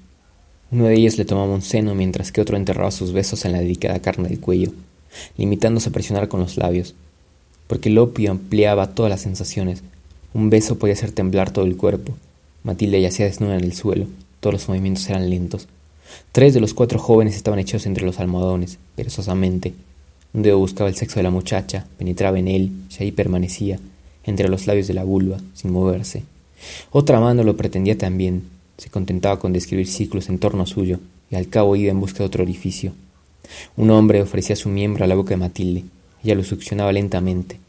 Uno 0.70 0.86
de 0.86 0.94
ellos 0.94 1.16
le 1.16 1.24
tomaba 1.24 1.54
un 1.54 1.62
seno 1.62 1.94
mientras 1.94 2.32
que 2.32 2.40
otro 2.40 2.56
enterraba 2.56 2.90
sus 2.90 3.12
besos 3.12 3.44
en 3.44 3.52
la 3.52 3.60
delicada 3.60 4.00
carne 4.00 4.28
del 4.28 4.40
cuello, 4.40 4.72
limitándose 5.38 5.88
a 5.88 5.92
presionar 5.92 6.28
con 6.28 6.40
los 6.40 6.56
labios. 6.56 6.94
Porque 7.68 7.88
el 7.88 7.98
opio 7.98 8.30
ampliaba 8.30 8.94
todas 8.94 9.10
las 9.10 9.22
sensaciones. 9.22 9.82
Un 10.34 10.50
beso 10.50 10.78
podía 10.78 10.94
hacer 10.94 11.12
temblar 11.12 11.50
todo 11.50 11.64
el 11.64 11.76
cuerpo, 11.76 12.14
Matilde 12.66 13.00
yacía 13.00 13.26
desnuda 13.26 13.54
en 13.54 13.62
el 13.62 13.74
suelo. 13.74 14.06
Todos 14.40 14.54
los 14.54 14.68
movimientos 14.68 15.08
eran 15.08 15.30
lentos. 15.30 15.68
Tres 16.32 16.52
de 16.52 16.58
los 16.58 16.74
cuatro 16.74 16.98
jóvenes 16.98 17.36
estaban 17.36 17.60
echados 17.60 17.86
entre 17.86 18.04
los 18.04 18.18
almohadones, 18.18 18.78
perezosamente. 18.96 19.72
Un 20.34 20.42
dedo 20.42 20.58
buscaba 20.58 20.90
el 20.90 20.96
sexo 20.96 21.20
de 21.20 21.22
la 21.22 21.30
muchacha, 21.30 21.86
penetraba 21.96 22.40
en 22.40 22.48
él 22.48 22.72
y 22.90 23.02
ahí 23.04 23.12
permanecía, 23.12 23.78
entre 24.24 24.48
los 24.48 24.66
labios 24.66 24.88
de 24.88 24.94
la 24.94 25.04
vulva, 25.04 25.38
sin 25.54 25.70
moverse. 25.70 26.24
Otra 26.90 27.20
mano 27.20 27.44
lo 27.44 27.56
pretendía 27.56 27.96
también. 27.96 28.42
Se 28.78 28.90
contentaba 28.90 29.38
con 29.38 29.52
describir 29.52 29.87
ciclos 29.87 30.28
en 30.28 30.40
torno 30.40 30.66
suyo, 30.66 30.99
y 31.30 31.37
al 31.37 31.49
cabo 31.49 31.76
iba 31.76 31.92
en 31.92 32.00
busca 32.00 32.18
de 32.18 32.25
otro 32.25 32.42
orificio. 32.42 32.94
Un 33.76 33.90
hombre 33.90 34.20
ofrecía 34.23 34.56
su 34.56 34.70
miembro 34.70 35.04
a 35.04 35.06
la 35.06 35.14
boca 35.14 35.30
de 35.30 35.37
Matilde. 35.37 35.85
Ella 36.25 36.35
lo 36.35 36.42
succionaba 36.42 36.92
lentamente. 36.92 37.61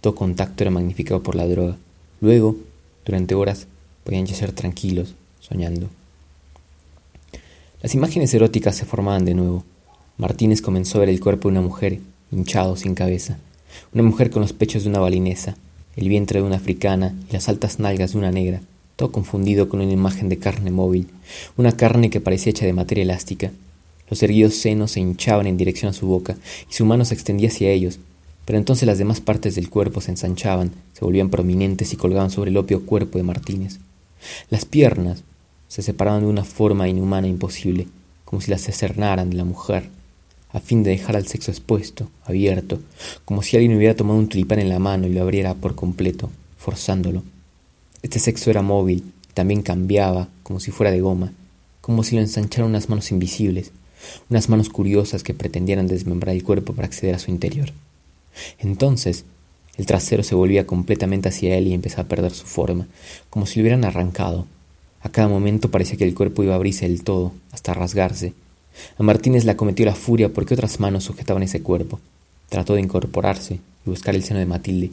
Todo 0.00 0.16
contacto 0.16 0.64
era 0.64 0.72
magnificado 0.72 1.22
por 1.22 1.36
la 1.36 1.46
droga. 1.46 1.76
Luego, 2.20 2.56
durante 3.04 3.36
horas, 3.36 3.68
podían 4.04 4.26
yacer 4.26 4.52
tranquilos, 4.52 5.14
soñando. 5.40 5.88
Las 7.82 7.94
imágenes 7.94 8.34
eróticas 8.34 8.76
se 8.76 8.84
formaban 8.84 9.24
de 9.24 9.34
nuevo. 9.34 9.64
Martínez 10.18 10.60
comenzó 10.60 10.98
a 10.98 11.00
ver 11.00 11.08
el 11.08 11.20
cuerpo 11.20 11.48
de 11.48 11.52
una 11.52 11.66
mujer, 11.66 12.00
hinchado, 12.30 12.76
sin 12.76 12.94
cabeza, 12.94 13.38
una 13.94 14.02
mujer 14.02 14.30
con 14.30 14.42
los 14.42 14.52
pechos 14.52 14.82
de 14.82 14.90
una 14.90 14.98
balinesa, 14.98 15.56
el 15.96 16.08
vientre 16.08 16.40
de 16.40 16.46
una 16.46 16.56
africana 16.56 17.14
y 17.28 17.32
las 17.32 17.48
altas 17.48 17.78
nalgas 17.78 18.12
de 18.12 18.18
una 18.18 18.30
negra, 18.30 18.60
todo 18.96 19.12
confundido 19.12 19.68
con 19.68 19.80
una 19.80 19.92
imagen 19.92 20.28
de 20.28 20.38
carne 20.38 20.70
móvil, 20.70 21.08
una 21.56 21.72
carne 21.72 22.10
que 22.10 22.20
parecía 22.20 22.50
hecha 22.50 22.66
de 22.66 22.74
materia 22.74 23.02
elástica. 23.02 23.50
Los 24.10 24.22
erguidos 24.22 24.54
senos 24.54 24.90
se 24.90 25.00
hinchaban 25.00 25.46
en 25.46 25.56
dirección 25.56 25.90
a 25.90 25.94
su 25.94 26.06
boca 26.06 26.36
y 26.68 26.74
su 26.74 26.84
mano 26.84 27.04
se 27.04 27.14
extendía 27.14 27.48
hacia 27.48 27.70
ellos, 27.70 27.98
pero 28.44 28.58
entonces 28.58 28.86
las 28.86 28.98
demás 28.98 29.20
partes 29.20 29.54
del 29.54 29.70
cuerpo 29.70 30.00
se 30.00 30.10
ensanchaban, 30.10 30.72
se 30.92 31.04
volvían 31.04 31.30
prominentes 31.30 31.92
y 31.92 31.96
colgaban 31.96 32.30
sobre 32.30 32.50
el 32.50 32.56
opio 32.56 32.84
cuerpo 32.84 33.16
de 33.16 33.24
Martínez. 33.24 33.78
Las 34.50 34.64
piernas 34.64 35.22
se 35.68 35.82
separaban 35.82 36.22
de 36.22 36.28
una 36.28 36.44
forma 36.44 36.88
inhumana 36.88 37.26
e 37.26 37.30
imposible, 37.30 37.86
como 38.24 38.40
si 38.40 38.50
las 38.50 38.62
cernaran 38.62 39.30
de 39.30 39.36
la 39.36 39.44
mujer, 39.44 39.88
a 40.52 40.60
fin 40.60 40.82
de 40.82 40.90
dejar 40.90 41.16
al 41.16 41.26
sexo 41.26 41.50
expuesto, 41.50 42.10
abierto, 42.24 42.80
como 43.24 43.42
si 43.42 43.56
alguien 43.56 43.76
hubiera 43.76 43.94
tomado 43.94 44.18
un 44.18 44.28
tulipán 44.28 44.58
en 44.58 44.68
la 44.68 44.78
mano 44.78 45.06
y 45.06 45.12
lo 45.12 45.22
abriera 45.22 45.54
por 45.54 45.74
completo, 45.74 46.30
forzándolo. 46.58 47.22
Este 48.02 48.18
sexo 48.18 48.50
era 48.50 48.62
móvil, 48.62 49.12
también 49.34 49.62
cambiaba, 49.62 50.28
como 50.42 50.60
si 50.60 50.70
fuera 50.70 50.90
de 50.90 51.00
goma, 51.00 51.32
como 51.80 52.02
si 52.02 52.16
lo 52.16 52.22
ensancharan 52.22 52.70
unas 52.70 52.88
manos 52.88 53.10
invisibles, 53.10 53.72
unas 54.28 54.48
manos 54.48 54.68
curiosas 54.68 55.22
que 55.22 55.34
pretendieran 55.34 55.86
desmembrar 55.86 56.34
el 56.34 56.42
cuerpo 56.42 56.72
para 56.72 56.86
acceder 56.86 57.14
a 57.14 57.18
su 57.18 57.30
interior. 57.30 57.72
Entonces, 58.58 59.24
el 59.80 59.86
trasero 59.86 60.22
se 60.22 60.34
volvía 60.34 60.66
completamente 60.66 61.30
hacia 61.30 61.56
él 61.56 61.66
y 61.66 61.72
empezaba 61.72 62.02
a 62.02 62.08
perder 62.08 62.34
su 62.34 62.44
forma, 62.44 62.86
como 63.30 63.46
si 63.46 63.58
lo 63.58 63.62
hubieran 63.62 63.86
arrancado. 63.86 64.46
A 65.00 65.08
cada 65.08 65.26
momento 65.26 65.70
parecía 65.70 65.96
que 65.96 66.04
el 66.04 66.14
cuerpo 66.14 66.44
iba 66.44 66.52
a 66.52 66.56
abrirse 66.56 66.86
del 66.86 67.02
todo, 67.02 67.32
hasta 67.50 67.72
rasgarse. 67.72 68.34
A 68.98 69.02
Martínez 69.02 69.46
le 69.46 69.52
acometió 69.52 69.86
la 69.86 69.94
furia 69.94 70.34
porque 70.34 70.52
otras 70.52 70.80
manos 70.80 71.04
sujetaban 71.04 71.44
ese 71.44 71.62
cuerpo. 71.62 71.98
Trató 72.50 72.74
de 72.74 72.82
incorporarse 72.82 73.54
y 73.54 73.88
buscar 73.88 74.14
el 74.14 74.22
seno 74.22 74.38
de 74.38 74.44
Matilde, 74.44 74.90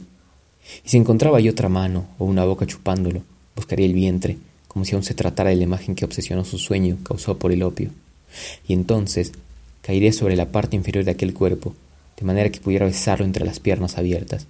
Y 0.86 0.88
si 0.88 0.96
encontraba 0.96 1.36
ahí 1.36 1.50
otra 1.50 1.68
mano 1.68 2.06
o 2.16 2.24
una 2.24 2.46
boca 2.46 2.64
chupándolo, 2.64 3.20
buscaría 3.54 3.84
el 3.84 3.92
vientre, 3.92 4.38
como 4.68 4.86
si 4.86 4.94
aún 4.94 5.04
se 5.04 5.12
tratara 5.12 5.50
de 5.50 5.56
la 5.56 5.64
imagen 5.64 5.96
que 5.96 6.06
obsesionó 6.06 6.46
su 6.46 6.56
sueño 6.56 6.96
causado 7.02 7.36
por 7.36 7.52
el 7.52 7.62
opio. 7.62 7.90
Y 8.66 8.72
entonces 8.72 9.32
caería 9.82 10.14
sobre 10.14 10.34
la 10.34 10.50
parte 10.50 10.76
inferior 10.76 11.04
de 11.04 11.10
aquel 11.10 11.34
cuerpo, 11.34 11.74
de 12.16 12.24
manera 12.24 12.48
que 12.48 12.60
pudiera 12.60 12.86
besarlo 12.86 13.26
entre 13.26 13.44
las 13.44 13.60
piernas 13.60 13.98
abiertas. 13.98 14.46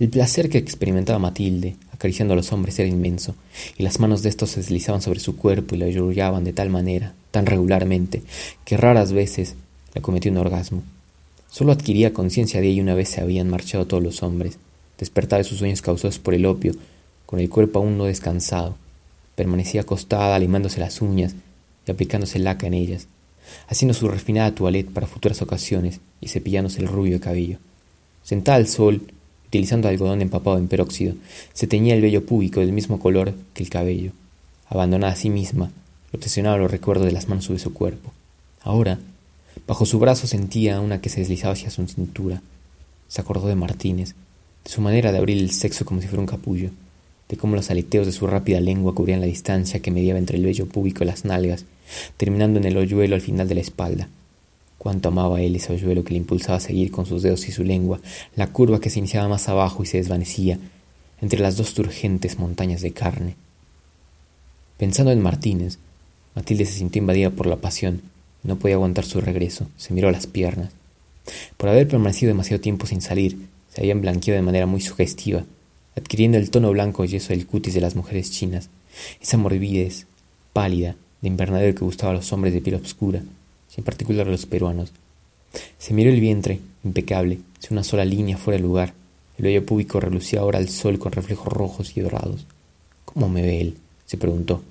El 0.00 0.08
placer 0.08 0.48
que 0.48 0.58
experimentaba 0.58 1.20
Matilde, 1.20 1.76
acariciando 1.92 2.34
a 2.34 2.36
los 2.36 2.52
hombres, 2.52 2.76
era 2.80 2.88
inmenso, 2.88 3.36
y 3.78 3.84
las 3.84 4.00
manos 4.00 4.22
de 4.22 4.28
estos 4.28 4.50
se 4.50 4.60
deslizaban 4.60 5.00
sobre 5.00 5.20
su 5.20 5.36
cuerpo 5.36 5.74
y 5.74 5.78
la 5.78 5.86
arrullaban 5.86 6.42
de 6.42 6.52
tal 6.52 6.68
manera, 6.68 7.14
tan 7.30 7.46
regularmente, 7.46 8.22
que 8.64 8.76
raras 8.76 9.12
veces 9.12 9.54
le 9.94 10.02
cometió 10.02 10.32
un 10.32 10.38
orgasmo. 10.38 10.82
Solo 11.48 11.70
adquiría 11.70 12.12
conciencia 12.12 12.60
de 12.60 12.66
ello 12.66 12.82
una 12.82 12.96
vez 12.96 13.10
se 13.10 13.20
habían 13.20 13.48
marchado 13.48 13.86
todos 13.86 14.02
los 14.02 14.24
hombres, 14.24 14.58
despertar 14.98 15.38
de 15.38 15.44
sus 15.44 15.58
sueños 15.58 15.80
causados 15.80 16.18
por 16.18 16.34
el 16.34 16.46
opio, 16.46 16.74
con 17.24 17.38
el 17.38 17.48
cuerpo 17.48 17.78
aún 17.78 17.96
no 17.96 18.06
descansado. 18.06 18.76
Permanecía 19.36 19.82
acostada, 19.82 20.36
limándose 20.40 20.80
las 20.80 21.00
uñas 21.02 21.36
y 21.86 21.92
aplicándose 21.92 22.40
laca 22.40 22.66
en 22.66 22.74
ellas, 22.74 23.06
haciendo 23.68 23.94
su 23.94 24.08
refinada 24.08 24.52
toilette 24.56 24.90
para 24.90 25.06
futuras 25.06 25.40
ocasiones 25.40 26.00
y 26.20 26.26
cepillándose 26.26 26.80
el 26.80 26.88
rubio 26.88 27.20
cabello. 27.20 27.58
Sentada 28.24 28.56
al 28.56 28.66
sol, 28.66 29.02
utilizando 29.54 29.88
algodón 29.88 30.20
empapado 30.20 30.58
en 30.58 30.68
peróxido, 30.68 31.14
se 31.52 31.66
teñía 31.66 31.94
el 31.94 32.02
vello 32.02 32.26
púbico 32.26 32.60
del 32.60 32.72
mismo 32.72 32.98
color 32.98 33.34
que 33.54 33.62
el 33.62 33.70
cabello. 33.70 34.12
Abandonada 34.68 35.12
a 35.12 35.16
sí 35.16 35.30
misma, 35.30 35.70
obsesionaba 36.12 36.58
los 36.58 36.70
recuerdos 36.70 37.06
de 37.06 37.12
las 37.12 37.28
manos 37.28 37.44
sobre 37.44 37.60
su 37.60 37.72
cuerpo. 37.72 38.12
Ahora, 38.62 38.98
Bajo 39.66 39.86
su 39.86 39.98
brazo 39.98 40.26
sentía 40.26 40.80
una 40.80 41.00
que 41.00 41.08
se 41.08 41.20
deslizaba 41.20 41.54
hacia 41.54 41.70
su 41.70 41.86
cintura. 41.86 42.42
Se 43.08 43.20
acordó 43.20 43.46
de 43.48 43.54
Martínez, 43.54 44.14
de 44.64 44.70
su 44.70 44.80
manera 44.80 45.10
de 45.10 45.18
abrir 45.18 45.38
el 45.38 45.52
sexo 45.52 45.84
como 45.84 46.00
si 46.00 46.06
fuera 46.06 46.20
un 46.20 46.26
capullo, 46.26 46.70
de 47.28 47.36
cómo 47.36 47.56
los 47.56 47.70
aleteos 47.70 48.06
de 48.06 48.12
su 48.12 48.26
rápida 48.26 48.60
lengua 48.60 48.94
cubrían 48.94 49.20
la 49.20 49.26
distancia 49.26 49.80
que 49.80 49.90
mediaba 49.90 50.18
entre 50.18 50.36
el 50.36 50.44
vello 50.44 50.66
púbico 50.66 51.02
y 51.02 51.06
las 51.06 51.24
nalgas, 51.24 51.64
terminando 52.18 52.58
en 52.58 52.66
el 52.66 52.76
hoyuelo 52.76 53.14
al 53.14 53.22
final 53.22 53.48
de 53.48 53.54
la 53.54 53.60
espalda. 53.62 54.08
Cuánto 54.84 55.08
amaba 55.08 55.40
él 55.40 55.56
ese 55.56 55.72
hoyuelo 55.72 56.04
que 56.04 56.12
le 56.12 56.18
impulsaba 56.18 56.58
a 56.58 56.60
seguir 56.60 56.92
con 56.92 57.06
sus 57.06 57.22
dedos 57.22 57.48
y 57.48 57.52
su 57.52 57.64
lengua 57.64 57.98
la 58.36 58.46
curva 58.52 58.80
que 58.80 58.90
se 58.90 59.00
iniciaba 59.00 59.26
más 59.26 59.48
abajo 59.48 59.82
y 59.82 59.86
se 59.86 59.96
desvanecía 59.96 60.60
entre 61.20 61.40
las 61.40 61.56
dos 61.56 61.74
turgentes 61.74 62.38
montañas 62.38 62.82
de 62.82 62.92
carne. 62.92 63.34
Pensando 64.78 65.10
en 65.10 65.20
Martínez, 65.20 65.78
Matilde 66.36 66.66
se 66.66 66.74
sintió 66.74 67.00
invadida 67.00 67.30
por 67.30 67.46
la 67.46 67.56
pasión 67.56 68.14
no 68.44 68.58
podía 68.58 68.76
aguantar 68.76 69.04
su 69.04 69.20
regreso. 69.20 69.66
Se 69.76 69.92
miró 69.92 70.10
las 70.10 70.26
piernas. 70.26 70.70
Por 71.56 71.70
haber 71.70 71.88
permanecido 71.88 72.28
demasiado 72.28 72.60
tiempo 72.60 72.86
sin 72.86 73.00
salir, 73.00 73.48
se 73.72 73.80
habían 73.80 74.02
blanqueado 74.02 74.36
de 74.36 74.44
manera 74.44 74.66
muy 74.66 74.82
sugestiva, 74.82 75.44
adquiriendo 75.96 76.38
el 76.38 76.50
tono 76.50 76.70
blanco 76.70 77.04
y 77.04 77.08
yeso 77.08 77.30
del 77.30 77.46
cutis 77.46 77.74
de 77.74 77.80
las 77.80 77.96
mujeres 77.96 78.30
chinas, 78.30 78.68
esa 79.20 79.38
morbidez 79.38 80.06
pálida 80.52 80.94
de 81.22 81.28
invernadero 81.28 81.74
que 81.74 81.84
gustaba 81.84 82.12
a 82.12 82.16
los 82.16 82.32
hombres 82.32 82.52
de 82.52 82.60
piel 82.60 82.76
oscura, 82.76 83.22
en 83.76 83.84
particular 83.84 84.26
a 84.28 84.30
los 84.30 84.46
peruanos. 84.46 84.92
Se 85.78 85.94
miró 85.94 86.10
el 86.10 86.20
vientre, 86.20 86.60
impecable, 86.84 87.40
sin 87.58 87.72
una 87.72 87.84
sola 87.84 88.04
línea 88.04 88.36
fuera 88.36 88.58
de 88.58 88.62
lugar. 88.62 88.94
El 89.38 89.44
vello 89.44 89.66
púbico 89.66 90.00
relucía 90.00 90.40
ahora 90.40 90.58
al 90.58 90.68
sol 90.68 90.98
con 90.98 91.12
reflejos 91.12 91.52
rojos 91.52 91.96
y 91.96 92.00
dorados. 92.00 92.46
¿Cómo 93.04 93.28
me 93.28 93.42
ve 93.42 93.60
él? 93.60 93.76
se 94.06 94.16
preguntó. 94.16 94.62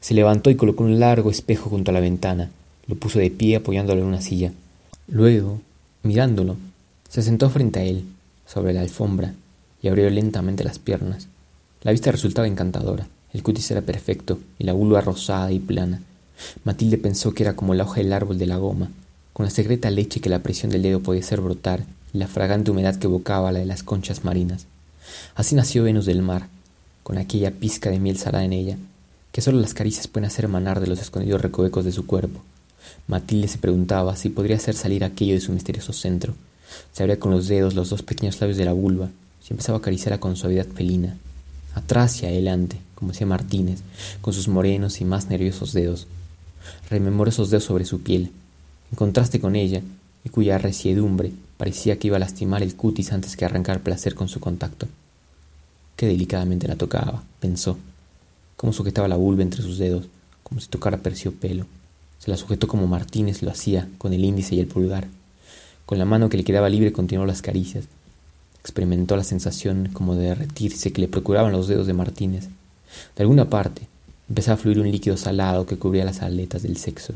Se 0.00 0.14
levantó 0.14 0.50
y 0.50 0.56
colocó 0.56 0.84
un 0.84 1.00
largo 1.00 1.30
espejo 1.30 1.70
junto 1.70 1.90
a 1.90 1.94
la 1.94 2.00
ventana, 2.00 2.50
lo 2.86 2.96
puso 2.96 3.18
de 3.18 3.30
pie 3.30 3.56
apoyándolo 3.56 4.00
en 4.00 4.06
una 4.06 4.20
silla. 4.20 4.52
Luego, 5.08 5.60
mirándolo, 6.02 6.56
se 7.08 7.22
sentó 7.22 7.48
frente 7.50 7.80
a 7.80 7.84
él, 7.84 8.04
sobre 8.46 8.72
la 8.72 8.80
alfombra, 8.80 9.34
y 9.80 9.88
abrió 9.88 10.08
lentamente 10.10 10.64
las 10.64 10.78
piernas. 10.78 11.28
La 11.82 11.92
vista 11.92 12.12
resultaba 12.12 12.46
encantadora. 12.46 13.06
El 13.32 13.42
cutis 13.42 13.70
era 13.70 13.80
perfecto 13.82 14.38
y 14.58 14.64
la 14.64 14.72
vulva 14.72 15.00
rosada 15.00 15.50
y 15.52 15.58
plana. 15.58 16.00
Matilde 16.64 16.98
pensó 16.98 17.32
que 17.32 17.42
era 17.42 17.56
como 17.56 17.74
la 17.74 17.84
hoja 17.84 18.00
del 18.00 18.12
árbol 18.12 18.38
de 18.38 18.46
la 18.46 18.56
goma, 18.56 18.90
con 19.32 19.44
la 19.44 19.50
secreta 19.50 19.90
leche 19.90 20.20
que 20.20 20.28
la 20.28 20.42
presión 20.42 20.70
del 20.70 20.82
dedo 20.82 21.00
podía 21.00 21.22
hacer 21.22 21.40
brotar 21.40 21.84
y 22.12 22.18
la 22.18 22.28
fragante 22.28 22.70
humedad 22.70 22.96
que 22.96 23.06
evocaba 23.06 23.52
la 23.52 23.60
de 23.60 23.66
las 23.66 23.82
conchas 23.82 24.24
marinas. 24.24 24.66
Así 25.34 25.54
nació 25.54 25.84
Venus 25.84 26.06
del 26.06 26.22
mar, 26.22 26.48
con 27.02 27.18
aquella 27.18 27.50
pizca 27.50 27.90
de 27.90 27.98
miel 27.98 28.18
salada 28.18 28.44
en 28.44 28.52
ella, 28.52 28.76
que 29.32 29.40
solo 29.40 29.60
las 29.60 29.74
caricias 29.74 30.08
pueden 30.08 30.26
hacer 30.26 30.44
emanar 30.44 30.80
de 30.80 30.86
los 30.86 31.00
escondidos 31.00 31.40
recovecos 31.40 31.84
de 31.84 31.92
su 31.92 32.06
cuerpo. 32.06 32.40
Matilde 33.06 33.48
se 33.48 33.58
preguntaba 33.58 34.16
si 34.16 34.28
podría 34.28 34.56
hacer 34.56 34.74
salir 34.74 35.04
aquello 35.04 35.34
de 35.34 35.40
su 35.40 35.52
misterioso 35.52 35.92
centro. 35.92 36.34
Se 36.92 37.02
abría 37.02 37.18
con 37.18 37.32
los 37.32 37.48
dedos 37.48 37.74
los 37.74 37.90
dos 37.90 38.02
pequeños 38.02 38.40
labios 38.40 38.58
de 38.58 38.64
la 38.64 38.72
vulva 38.72 39.08
y 39.48 39.52
empezaba 39.52 39.78
a 39.78 39.80
acariciarla 39.80 40.20
con 40.20 40.36
suavidad 40.36 40.66
felina, 40.66 41.16
atrás 41.74 42.22
y 42.22 42.26
adelante, 42.26 42.78
como 42.94 43.12
decía 43.12 43.26
Martínez, 43.26 43.80
con 44.20 44.32
sus 44.32 44.48
morenos 44.48 45.00
y 45.00 45.04
más 45.04 45.28
nerviosos 45.28 45.72
dedos. 45.72 46.06
Rememoró 46.90 47.30
esos 47.30 47.50
dedos 47.50 47.64
sobre 47.64 47.84
su 47.84 48.02
piel, 48.02 48.30
en 48.90 48.96
contraste 48.96 49.40
con 49.40 49.56
ella, 49.56 49.82
y 50.24 50.28
cuya 50.28 50.58
resiedumbre 50.58 51.32
parecía 51.56 51.98
que 51.98 52.08
iba 52.08 52.16
a 52.16 52.20
lastimar 52.20 52.62
el 52.62 52.74
cutis 52.74 53.12
antes 53.12 53.36
que 53.36 53.44
arrancar 53.44 53.80
placer 53.80 54.14
con 54.14 54.28
su 54.28 54.40
contacto. 54.40 54.86
Qué 55.96 56.06
delicadamente 56.06 56.68
la 56.68 56.76
tocaba, 56.76 57.22
pensó, 57.40 57.78
cómo 58.56 58.72
sujetaba 58.72 59.08
la 59.08 59.16
vulva 59.16 59.42
entre 59.42 59.62
sus 59.62 59.78
dedos, 59.78 60.06
como 60.42 60.60
si 60.60 60.68
tocara 60.68 60.98
terciopelo. 60.98 61.66
Se 62.18 62.30
la 62.30 62.36
sujetó 62.36 62.68
como 62.68 62.86
Martínez 62.86 63.42
lo 63.42 63.50
hacía, 63.50 63.88
con 63.98 64.12
el 64.12 64.24
índice 64.24 64.54
y 64.54 64.60
el 64.60 64.66
pulgar. 64.66 65.08
Con 65.86 65.98
la 65.98 66.04
mano 66.04 66.28
que 66.28 66.36
le 66.36 66.44
quedaba 66.44 66.68
libre 66.68 66.92
continuó 66.92 67.26
las 67.26 67.42
caricias. 67.42 67.84
Experimentó 68.60 69.16
la 69.16 69.24
sensación 69.24 69.88
como 69.92 70.14
de 70.14 70.28
derretirse 70.28 70.92
que 70.92 71.00
le 71.00 71.08
procuraban 71.08 71.52
los 71.52 71.66
dedos 71.66 71.88
de 71.88 71.94
Martínez. 71.94 72.48
De 73.16 73.22
alguna 73.22 73.50
parte 73.50 73.88
empezaba 74.28 74.54
a 74.54 74.58
fluir 74.58 74.80
un 74.80 74.90
líquido 74.90 75.16
salado 75.16 75.66
que 75.66 75.78
cubría 75.78 76.04
las 76.04 76.22
aletas 76.22 76.62
del 76.62 76.76
sexo, 76.76 77.14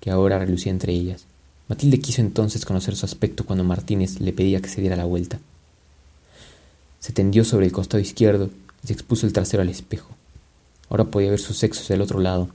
que 0.00 0.10
ahora 0.10 0.38
relucía 0.38 0.72
entre 0.72 0.92
ellas. 0.92 1.24
Matilde 1.68 2.00
quiso 2.00 2.20
entonces 2.20 2.64
conocer 2.64 2.96
su 2.96 3.06
aspecto 3.06 3.44
cuando 3.44 3.64
Martínez 3.64 4.20
le 4.20 4.32
pedía 4.32 4.60
que 4.60 4.68
se 4.68 4.80
diera 4.80 4.96
la 4.96 5.04
vuelta. 5.04 5.38
Se 6.98 7.12
tendió 7.12 7.44
sobre 7.44 7.66
el 7.66 7.72
costado 7.72 8.00
izquierdo 8.00 8.50
y 8.82 8.86
se 8.88 8.92
expuso 8.92 9.26
el 9.26 9.32
trasero 9.32 9.62
al 9.62 9.68
espejo. 9.68 10.10
Ahora 10.88 11.04
podía 11.04 11.30
ver 11.30 11.38
su 11.38 11.54
sexo 11.54 11.84
del 11.92 12.02
otro 12.02 12.18
lado, 12.18 12.48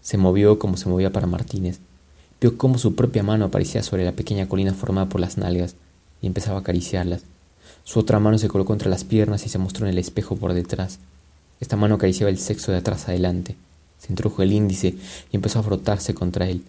se 0.00 0.16
movió 0.16 0.58
como 0.58 0.76
se 0.76 0.88
movía 0.88 1.12
para 1.12 1.26
Martínez. 1.26 1.80
Vio 2.40 2.56
cómo 2.56 2.78
su 2.78 2.94
propia 2.94 3.22
mano 3.22 3.46
aparecía 3.46 3.82
sobre 3.82 4.04
la 4.04 4.12
pequeña 4.12 4.48
colina 4.48 4.72
formada 4.72 5.08
por 5.08 5.20
las 5.20 5.38
nalgas 5.38 5.74
y 6.22 6.26
empezaba 6.26 6.58
a 6.58 6.60
acariciarlas. 6.60 7.22
Su 7.84 7.98
otra 7.98 8.20
mano 8.20 8.38
se 8.38 8.48
colocó 8.48 8.72
entre 8.72 8.90
las 8.90 9.04
piernas 9.04 9.44
y 9.44 9.48
se 9.48 9.58
mostró 9.58 9.86
en 9.86 9.92
el 9.92 9.98
espejo 9.98 10.36
por 10.36 10.52
detrás. 10.54 10.98
Esta 11.60 11.76
mano 11.76 11.96
acariciaba 11.96 12.30
el 12.30 12.38
sexo 12.38 12.72
de 12.72 12.78
atrás 12.78 13.08
adelante. 13.08 13.56
Se 13.98 14.12
introdujo 14.12 14.42
el 14.42 14.52
índice 14.52 14.94
y 15.32 15.36
empezó 15.36 15.58
a 15.58 15.62
frotarse 15.62 16.14
contra 16.14 16.48
él. 16.48 16.62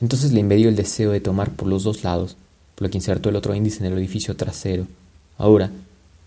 Entonces 0.00 0.32
le 0.32 0.40
invadió 0.40 0.68
el 0.68 0.76
deseo 0.76 1.10
de 1.10 1.20
tomar 1.20 1.50
por 1.50 1.68
los 1.68 1.82
dos 1.82 2.04
lados, 2.04 2.36
por 2.74 2.86
lo 2.86 2.90
que 2.90 2.98
insertó 2.98 3.28
el 3.28 3.36
otro 3.36 3.54
índice 3.54 3.80
en 3.80 3.86
el 3.86 3.94
orificio 3.94 4.36
trasero. 4.36 4.86
Ahora, 5.36 5.70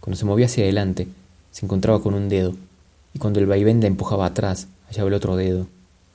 cuando 0.02 0.18
se 0.18 0.26
movía 0.26 0.48
hacia 0.48 0.64
adelante, 0.64 1.08
se 1.52 1.66
encontraba 1.66 2.02
con 2.02 2.14
un 2.14 2.28
dedo, 2.28 2.56
y 3.14 3.20
cuando 3.20 3.40
el 3.40 3.46
vaivén 3.46 3.80
la 3.82 3.88
empujaba 3.88 4.26
atrás, 4.26 4.68
hallaba 4.90 5.08
el 5.08 5.14
otro 5.14 5.36
dedo, 5.36 5.68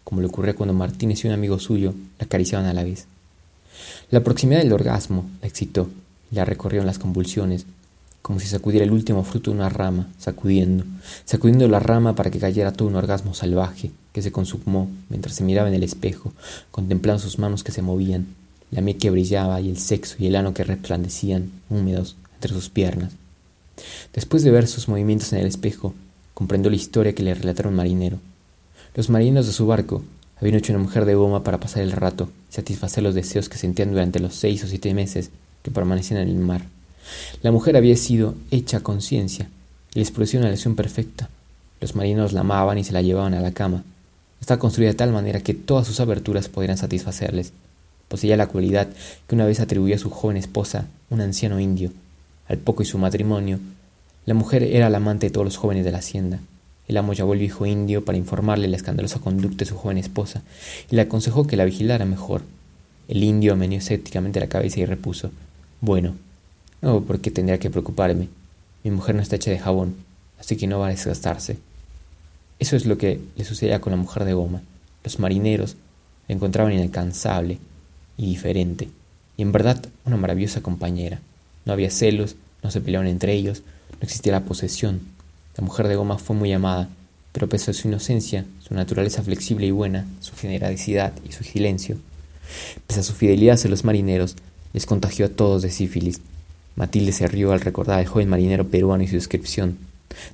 como 0.04 0.20
le 0.20 0.26
ocurría 0.26 0.54
cuando 0.54 0.74
Martínez 0.74 1.24
y 1.24 1.28
un 1.28 1.32
amigo 1.32 1.58
suyo 1.58 1.94
la 2.18 2.26
acariciaban 2.26 2.66
a 2.66 2.74
la 2.74 2.84
vez. 2.84 3.06
La 4.10 4.22
proximidad 4.22 4.60
del 4.60 4.72
orgasmo 4.72 5.28
la 5.40 5.48
excitó 5.48 5.88
y 6.30 6.36
la 6.36 6.44
recorrieron 6.44 6.86
las 6.86 6.98
convulsiones, 6.98 7.66
como 8.26 8.40
si 8.40 8.48
sacudiera 8.48 8.84
el 8.84 8.90
último 8.90 9.22
fruto 9.22 9.52
de 9.52 9.56
una 9.56 9.68
rama, 9.68 10.08
sacudiendo, 10.18 10.82
sacudiendo 11.24 11.68
la 11.68 11.78
rama 11.78 12.16
para 12.16 12.28
que 12.28 12.40
cayera 12.40 12.72
todo 12.72 12.88
un 12.88 12.96
orgasmo 12.96 13.34
salvaje 13.34 13.92
que 14.12 14.20
se 14.20 14.32
consumó 14.32 14.90
mientras 15.08 15.36
se 15.36 15.44
miraba 15.44 15.68
en 15.68 15.74
el 15.74 15.84
espejo, 15.84 16.32
contemplando 16.72 17.22
sus 17.22 17.38
manos 17.38 17.62
que 17.62 17.70
se 17.70 17.82
movían, 17.82 18.26
la 18.72 18.80
miel 18.80 18.98
que 18.98 19.10
brillaba 19.10 19.60
y 19.60 19.70
el 19.70 19.78
sexo 19.78 20.16
y 20.18 20.26
el 20.26 20.34
ano 20.34 20.54
que 20.54 20.64
resplandecían, 20.64 21.52
húmedos, 21.70 22.16
entre 22.34 22.52
sus 22.52 22.68
piernas. 22.68 23.12
Después 24.12 24.42
de 24.42 24.50
ver 24.50 24.66
sus 24.66 24.88
movimientos 24.88 25.32
en 25.32 25.38
el 25.38 25.46
espejo, 25.46 25.94
comprendió 26.34 26.68
la 26.68 26.78
historia 26.78 27.14
que 27.14 27.22
le 27.22 27.32
relatara 27.32 27.68
un 27.68 27.76
marinero, 27.76 28.18
los 28.96 29.08
marinos 29.08 29.46
de 29.46 29.52
su 29.52 29.68
barco 29.68 30.02
habían 30.40 30.56
hecho 30.56 30.72
una 30.72 30.82
mujer 30.82 31.04
de 31.04 31.14
goma 31.14 31.44
para 31.44 31.60
pasar 31.60 31.84
el 31.84 31.92
rato 31.92 32.28
y 32.50 32.54
satisfacer 32.54 33.04
los 33.04 33.14
deseos 33.14 33.48
que 33.48 33.56
sentían 33.56 33.92
durante 33.92 34.18
los 34.18 34.34
seis 34.34 34.64
o 34.64 34.66
siete 34.66 34.92
meses 34.94 35.30
que 35.62 35.70
permanecían 35.70 36.18
en 36.22 36.28
el 36.28 36.38
mar. 36.38 36.75
La 37.42 37.52
mujer 37.52 37.76
había 37.76 37.96
sido 37.96 38.34
hecha 38.50 38.80
conciencia 38.80 39.48
y 39.94 40.00
les 40.00 40.10
producía 40.10 40.40
una 40.40 40.50
lesión 40.50 40.74
perfecta. 40.74 41.28
Los 41.80 41.94
marinos 41.94 42.32
la 42.32 42.40
amaban 42.40 42.78
y 42.78 42.84
se 42.84 42.92
la 42.92 43.02
llevaban 43.02 43.34
a 43.34 43.40
la 43.40 43.52
cama. 43.52 43.84
Estaba 44.40 44.58
construida 44.58 44.90
de 44.90 44.96
tal 44.96 45.12
manera 45.12 45.40
que 45.40 45.54
todas 45.54 45.86
sus 45.86 46.00
aberturas 46.00 46.48
podrían 46.48 46.78
satisfacerles. 46.78 47.52
Poseía 48.08 48.36
la 48.36 48.46
cualidad 48.46 48.88
que 49.26 49.34
una 49.34 49.46
vez 49.46 49.60
atribuía 49.60 49.96
a 49.96 49.98
su 49.98 50.10
joven 50.10 50.36
esposa, 50.36 50.86
un 51.10 51.20
anciano 51.20 51.58
indio. 51.58 51.92
Al 52.48 52.58
poco 52.58 52.82
y 52.82 52.86
su 52.86 52.98
matrimonio, 52.98 53.58
la 54.24 54.34
mujer 54.34 54.62
era 54.62 54.90
la 54.90 54.98
amante 54.98 55.26
de 55.26 55.30
todos 55.30 55.44
los 55.44 55.56
jóvenes 55.56 55.84
de 55.84 55.92
la 55.92 55.98
hacienda. 55.98 56.40
El 56.88 56.96
amo 56.96 57.12
llamó 57.12 57.32
al 57.32 57.38
viejo 57.38 57.66
indio 57.66 58.04
para 58.04 58.18
informarle 58.18 58.68
la 58.68 58.76
escandalosa 58.76 59.18
conducta 59.18 59.64
de 59.64 59.66
su 59.66 59.76
joven 59.76 59.98
esposa 59.98 60.42
y 60.90 60.94
le 60.94 61.02
aconsejó 61.02 61.46
que 61.46 61.56
la 61.56 61.64
vigilara 61.64 62.04
mejor. 62.04 62.42
El 63.08 63.24
indio 63.24 63.56
meneó 63.56 63.78
escépticamente 63.78 64.38
la 64.38 64.48
cabeza 64.48 64.80
y 64.80 64.84
repuso: 64.84 65.30
Bueno, 65.80 66.14
No, 66.82 67.00
¿por 67.00 67.20
qué 67.20 67.30
tendría 67.30 67.58
que 67.58 67.70
preocuparme? 67.70 68.28
Mi 68.84 68.90
mujer 68.90 69.14
no 69.14 69.22
está 69.22 69.36
hecha 69.36 69.50
de 69.50 69.58
jabón, 69.58 69.96
así 70.38 70.56
que 70.56 70.66
no 70.66 70.78
va 70.78 70.88
a 70.88 70.90
desgastarse. 70.90 71.58
Eso 72.58 72.76
es 72.76 72.86
lo 72.86 72.98
que 72.98 73.20
le 73.36 73.44
sucedía 73.44 73.80
con 73.80 73.90
la 73.90 73.96
mujer 73.96 74.24
de 74.24 74.34
goma. 74.34 74.62
Los 75.04 75.18
marineros 75.18 75.76
la 76.28 76.34
encontraban 76.34 76.72
inalcanzable 76.72 77.58
y 78.16 78.26
diferente, 78.26 78.88
y 79.36 79.42
en 79.42 79.52
verdad 79.52 79.84
una 80.04 80.16
maravillosa 80.16 80.62
compañera. 80.62 81.20
No 81.64 81.72
había 81.72 81.90
celos, 81.90 82.36
no 82.62 82.70
se 82.70 82.80
peleaban 82.80 83.08
entre 83.08 83.34
ellos, 83.34 83.62
no 83.92 83.98
existía 84.02 84.32
la 84.32 84.44
posesión. 84.44 85.00
La 85.56 85.64
mujer 85.64 85.88
de 85.88 85.96
goma 85.96 86.18
fue 86.18 86.36
muy 86.36 86.52
amada, 86.52 86.88
pero 87.32 87.48
pese 87.48 87.70
a 87.70 87.74
su 87.74 87.88
inocencia, 87.88 88.44
su 88.66 88.74
naturaleza 88.74 89.22
flexible 89.22 89.66
y 89.66 89.70
buena, 89.70 90.06
su 90.20 90.34
generosidad 90.34 91.12
y 91.28 91.32
su 91.32 91.44
silencio, 91.44 91.96
pese 92.86 93.00
a 93.00 93.02
su 93.02 93.12
fidelidad 93.12 93.54
hacia 93.54 93.70
los 93.70 93.84
marineros, 93.84 94.36
les 94.72 94.86
contagió 94.86 95.26
a 95.26 95.30
todos 95.30 95.62
de 95.62 95.70
sífilis. 95.70 96.20
Matilde 96.76 97.12
se 97.12 97.26
rió 97.26 97.52
al 97.52 97.60
recordar 97.60 97.98
al 97.98 98.06
joven 98.06 98.28
marinero 98.28 98.68
peruano 98.68 99.02
y 99.02 99.08
su 99.08 99.14
descripción, 99.14 99.78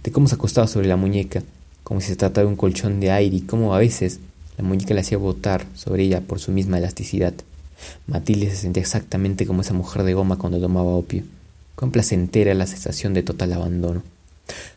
de 0.02 0.10
cómo 0.10 0.28
se 0.28 0.34
acostaba 0.34 0.66
sobre 0.66 0.88
la 0.88 0.96
muñeca, 0.96 1.42
como 1.84 2.00
si 2.00 2.08
se 2.08 2.16
tratara 2.16 2.44
de 2.44 2.50
un 2.50 2.56
colchón 2.56 3.00
de 3.00 3.10
aire 3.12 3.36
y 3.36 3.40
cómo 3.42 3.74
a 3.74 3.78
veces 3.78 4.18
la 4.58 4.64
muñeca 4.64 4.92
le 4.94 5.00
hacía 5.00 5.18
botar 5.18 5.64
sobre 5.74 6.04
ella 6.04 6.20
por 6.20 6.40
su 6.40 6.52
misma 6.52 6.78
elasticidad. 6.78 7.34
Matilde 8.06 8.50
se 8.50 8.56
sentía 8.56 8.82
exactamente 8.82 9.46
como 9.46 9.62
esa 9.62 9.74
mujer 9.74 10.02
de 10.02 10.14
goma 10.14 10.36
cuando 10.36 10.60
tomaba 10.60 10.90
opio. 10.90 11.22
Cuán 11.74 11.90
placentera 11.90 12.54
la 12.54 12.66
sensación 12.66 13.14
de 13.14 13.22
total 13.22 13.52
abandono. 13.52 14.02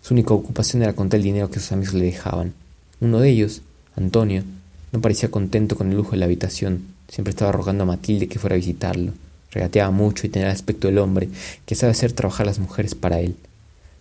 Su 0.02 0.14
única 0.14 0.34
ocupación 0.34 0.84
era 0.84 0.94
contar 0.94 1.18
el 1.18 1.24
dinero 1.24 1.50
que 1.50 1.60
sus 1.60 1.72
amigos 1.72 1.94
le 1.96 2.06
dejaban. 2.06 2.54
Uno 3.02 3.20
de 3.20 3.30
ellos, 3.30 3.62
Antonio, 3.96 4.44
no 4.92 5.02
parecía 5.02 5.30
contento 5.30 5.76
con 5.76 5.90
el 5.90 5.98
lujo 5.98 6.12
de 6.12 6.18
la 6.18 6.26
habitación. 6.26 6.84
Siempre 7.10 7.32
estaba 7.32 7.52
rogando 7.52 7.84
a 7.84 7.88
Matilde 7.88 8.28
que 8.28 8.40
fuera 8.40 8.56
a 8.56 8.58
visitarlo. 8.58 9.12
Regateaba 9.56 9.90
mucho 9.90 10.28
y 10.28 10.30
tenía 10.30 10.50
el 10.50 10.54
aspecto 10.54 10.88
del 10.88 10.98
hombre 10.98 11.30
que 11.66 11.76
sabe 11.76 11.92
hacer 11.92 12.12
trabajar 12.12 12.46
las 12.46 12.60
mujeres 12.60 12.94
para 12.94 13.22
él. 13.22 13.38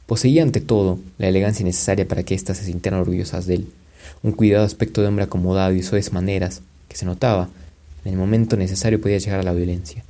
Poseía 0.07 0.43
ante 0.43 0.61
todo 0.61 0.99
la 1.17 1.29
elegancia 1.29 1.65
necesaria 1.65 2.09
para 2.09 2.25
que 2.25 2.35
éstas 2.35 2.59
se 2.59 2.65
sintieran 2.65 3.01
orgullosas 3.01 3.47
de 3.47 3.55
él. 3.55 3.69
Un 4.25 4.33
cuidado 4.33 4.67
aspecto 4.67 5.01
de 5.01 5.07
hombre 5.07 5.25
acomodado 5.25 5.73
y 5.73 5.85
suaves 5.85 6.13
maneras, 6.13 6.61
que 6.89 6.97
se 6.97 7.07
notaba, 7.07 7.49
en 8.05 8.13
el 8.13 8.19
momento 8.19 8.57
necesario 8.57 9.01
podía 9.01 9.19
llegar 9.19 9.39
a 9.39 9.45
la 9.45 9.53
violencia. 9.53 10.03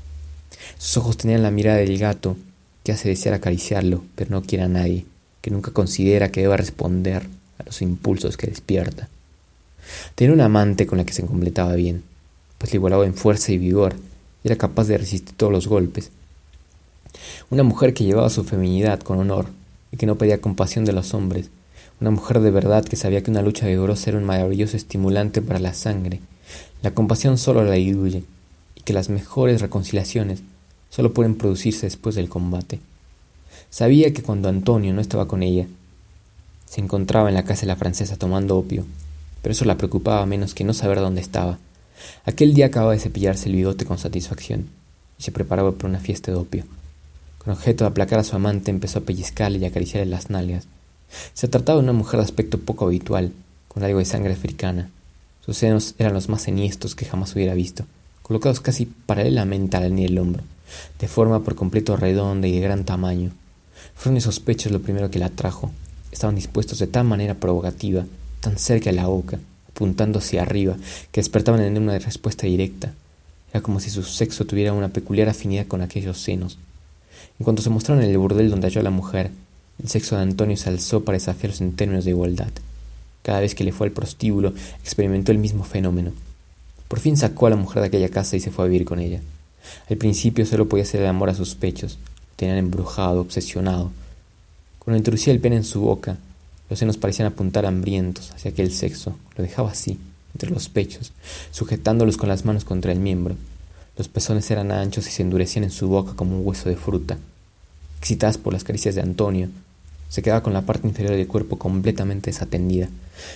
Sus 0.78 0.96
ojos 0.96 1.18
tenían 1.18 1.42
la 1.42 1.50
mirada 1.50 1.76
del 1.78 1.98
gato, 1.98 2.38
que 2.82 2.92
hace 2.92 3.10
desear 3.10 3.34
acariciarlo, 3.34 4.02
pero 4.14 4.30
no 4.30 4.42
quiere 4.42 4.64
a 4.64 4.68
nadie, 4.68 5.04
que 5.42 5.50
nunca 5.50 5.72
considera 5.72 6.30
que 6.30 6.40
deba 6.40 6.56
responder 6.56 7.26
a 7.58 7.64
los 7.64 7.82
impulsos 7.82 8.38
que 8.38 8.46
despierta. 8.46 9.10
Tenía 10.14 10.32
una 10.32 10.46
amante 10.46 10.86
con 10.86 10.96
la 10.96 11.04
que 11.04 11.12
se 11.12 11.26
completaba 11.26 11.74
bien, 11.74 12.02
pues 12.56 12.72
le 12.72 12.78
igualaba 12.78 13.04
en 13.04 13.14
fuerza 13.14 13.52
y 13.52 13.58
vigor, 13.58 13.94
era 14.44 14.56
capaz 14.56 14.84
de 14.84 14.98
resistir 14.98 15.34
todos 15.36 15.52
los 15.52 15.66
golpes. 15.66 16.10
Una 17.50 17.62
mujer 17.62 17.94
que 17.94 18.04
llevaba 18.04 18.30
su 18.30 18.44
feminidad 18.44 19.00
con 19.00 19.18
honor, 19.18 19.46
y 19.90 19.96
que 19.96 20.06
no 20.06 20.18
pedía 20.18 20.40
compasión 20.40 20.84
de 20.84 20.92
los 20.92 21.14
hombres, 21.14 21.50
una 22.00 22.10
mujer 22.10 22.40
de 22.40 22.50
verdad 22.50 22.84
que 22.84 22.96
sabía 22.96 23.22
que 23.22 23.30
una 23.30 23.42
lucha 23.42 23.66
vigorosa 23.66 24.10
era 24.10 24.18
un 24.18 24.24
maravilloso 24.24 24.76
estimulante 24.76 25.40
para 25.40 25.60
la 25.60 25.72
sangre, 25.72 26.20
la 26.82 26.92
compasión 26.92 27.38
solo 27.38 27.64
la 27.64 27.74
diluye, 27.74 28.24
y 28.74 28.80
que 28.82 28.92
las 28.92 29.08
mejores 29.08 29.60
reconciliaciones 29.60 30.42
solo 30.90 31.12
pueden 31.14 31.36
producirse 31.36 31.86
después 31.86 32.14
del 32.14 32.28
combate. 32.28 32.80
Sabía 33.70 34.12
que 34.12 34.22
cuando 34.22 34.48
Antonio 34.48 34.92
no 34.92 35.00
estaba 35.00 35.26
con 35.26 35.42
ella, 35.42 35.66
se 36.66 36.80
encontraba 36.80 37.28
en 37.28 37.34
la 37.34 37.44
casa 37.44 37.62
de 37.62 37.68
la 37.68 37.76
francesa 37.76 38.16
tomando 38.16 38.58
opio, 38.58 38.84
pero 39.42 39.52
eso 39.52 39.64
la 39.64 39.76
preocupaba 39.76 40.26
menos 40.26 40.54
que 40.54 40.64
no 40.64 40.74
saber 40.74 40.98
dónde 41.00 41.20
estaba. 41.20 41.58
Aquel 42.24 42.54
día 42.54 42.66
acababa 42.66 42.92
de 42.92 43.00
cepillarse 43.00 43.48
el 43.48 43.56
bigote 43.56 43.84
con 43.84 43.98
satisfacción 43.98 44.68
y 45.18 45.22
se 45.22 45.32
preparaba 45.32 45.72
para 45.72 45.88
una 45.88 46.00
fiesta 46.00 46.30
de 46.30 46.36
opio. 46.36 46.64
Con 47.38 47.52
objeto 47.52 47.84
de 47.84 47.90
aplacar 47.90 48.18
a 48.18 48.24
su 48.24 48.36
amante 48.36 48.70
empezó 48.70 49.00
a 49.00 49.02
pellizcarle 49.02 49.58
y 49.58 49.64
acariciarle 49.64 50.10
las 50.10 50.30
nalgas. 50.30 50.66
Se 51.34 51.48
trataba 51.48 51.78
de 51.78 51.84
una 51.84 51.92
mujer 51.92 52.18
de 52.18 52.24
aspecto 52.24 52.58
poco 52.58 52.86
habitual, 52.86 53.32
con 53.68 53.84
algo 53.84 53.98
de 53.98 54.04
sangre 54.04 54.32
africana, 54.32 54.90
sus 55.44 55.58
senos 55.58 55.94
eran 55.98 56.14
los 56.14 56.30
más 56.30 56.48
enhiestos 56.48 56.94
que 56.94 57.04
jamás 57.04 57.34
hubiera 57.34 57.52
visto, 57.52 57.84
colocados 58.22 58.60
casi 58.60 58.86
paralelamente 58.86 59.76
a 59.76 59.80
la 59.80 59.88
línea 59.88 60.08
del 60.08 60.18
hombro, 60.18 60.42
de 60.98 61.06
forma 61.06 61.44
por 61.44 61.54
completo 61.54 61.96
redonda 61.96 62.48
y 62.48 62.52
de 62.52 62.60
gran 62.60 62.84
tamaño. 62.84 63.30
Fueron 63.94 64.16
esos 64.16 64.40
pechos 64.40 64.72
lo 64.72 64.80
primero 64.80 65.10
que 65.10 65.18
la 65.18 65.26
atrajo. 65.26 65.70
Estaban 66.10 66.34
dispuestos 66.34 66.78
de 66.78 66.86
tal 66.86 67.04
manera 67.04 67.34
provocativa, 67.34 68.06
tan 68.40 68.56
cerca 68.56 68.88
de 68.88 68.96
la 68.96 69.06
boca, 69.06 69.38
apuntando 69.74 70.20
hacia 70.20 70.42
arriba, 70.42 70.76
que 71.10 71.20
despertaban 71.20 71.60
en 71.60 71.76
una 71.76 71.98
respuesta 71.98 72.46
directa. 72.46 72.94
Era 73.52 73.60
como 73.60 73.80
si 73.80 73.90
su 73.90 74.04
sexo 74.04 74.46
tuviera 74.46 74.72
una 74.72 74.88
peculiar 74.88 75.28
afinidad 75.28 75.66
con 75.66 75.82
aquellos 75.82 76.18
senos. 76.18 76.58
En 77.38 77.44
cuanto 77.44 77.62
se 77.62 77.70
mostraron 77.70 78.04
en 78.04 78.10
el 78.10 78.18
burdel 78.18 78.50
donde 78.50 78.68
halló 78.68 78.80
a 78.80 78.84
la 78.84 78.90
mujer, 78.90 79.30
el 79.82 79.88
sexo 79.88 80.16
de 80.16 80.22
Antonio 80.22 80.56
se 80.56 80.68
alzó 80.68 81.04
para 81.04 81.16
desafiarlos 81.16 81.60
en 81.60 81.72
términos 81.72 82.04
de 82.04 82.12
igualdad. 82.12 82.50
Cada 83.22 83.40
vez 83.40 83.54
que 83.54 83.64
le 83.64 83.72
fue 83.72 83.88
al 83.88 83.92
prostíbulo, 83.92 84.52
experimentó 84.82 85.32
el 85.32 85.38
mismo 85.38 85.64
fenómeno. 85.64 86.12
Por 86.86 87.00
fin 87.00 87.16
sacó 87.16 87.46
a 87.46 87.50
la 87.50 87.56
mujer 87.56 87.80
de 87.80 87.88
aquella 87.88 88.08
casa 88.08 88.36
y 88.36 88.40
se 88.40 88.50
fue 88.50 88.64
a 88.64 88.68
vivir 88.68 88.84
con 88.84 89.00
ella. 89.00 89.20
Al 89.90 89.96
principio 89.96 90.46
solo 90.46 90.68
podía 90.68 90.84
hacer 90.84 91.00
el 91.00 91.08
amor 91.08 91.30
a 91.30 91.34
sus 91.34 91.54
pechos. 91.54 91.94
Lo 91.94 92.36
tenían 92.36 92.58
embrujado, 92.58 93.20
obsesionado. 93.20 93.90
Cuando 94.78 94.98
introducía 94.98 95.32
el 95.32 95.40
pene 95.40 95.56
en 95.56 95.64
su 95.64 95.80
boca, 95.80 96.18
los 96.70 96.78
senos 96.78 96.96
parecían 96.96 97.28
apuntar 97.28 97.66
hambrientos 97.66 98.30
hacia 98.32 98.50
aquel 98.50 98.72
sexo. 98.72 99.16
Lo 99.36 99.44
dejaba 99.44 99.70
así, 99.70 99.98
entre 100.34 100.50
los 100.50 100.68
pechos, 100.68 101.12
sujetándolos 101.50 102.16
con 102.16 102.28
las 102.28 102.44
manos 102.44 102.64
contra 102.64 102.92
el 102.92 102.98
miembro. 102.98 103.36
Los 103.96 104.08
pezones 104.08 104.50
eran 104.50 104.72
anchos 104.72 105.06
y 105.06 105.10
se 105.10 105.22
endurecían 105.22 105.64
en 105.64 105.70
su 105.70 105.88
boca 105.88 106.14
como 106.14 106.38
un 106.38 106.46
hueso 106.46 106.68
de 106.68 106.76
fruta. 106.76 107.18
Excitadas 107.98 108.38
por 108.38 108.52
las 108.52 108.64
caricias 108.64 108.94
de 108.94 109.02
Antonio, 109.02 109.48
se 110.08 110.22
quedaba 110.22 110.42
con 110.42 110.52
la 110.52 110.62
parte 110.62 110.86
inferior 110.86 111.16
del 111.16 111.26
cuerpo 111.26 111.58
completamente 111.58 112.30
desatendida. 112.30 112.88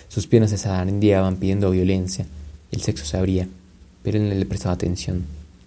Sus 0.09 0.27
piernas 0.27 0.51
se 0.51 0.59
zarandeaban 0.59 1.37
pidiendo 1.37 1.71
violencia. 1.71 2.27
El 2.71 2.83
sexo 2.83 3.05
se 3.05 3.17
abría, 3.17 3.49
pero 4.03 4.19
él 4.19 4.29
no 4.29 4.35
le 4.35 4.47
prestaba 4.47 4.75
atención. 4.75 5.25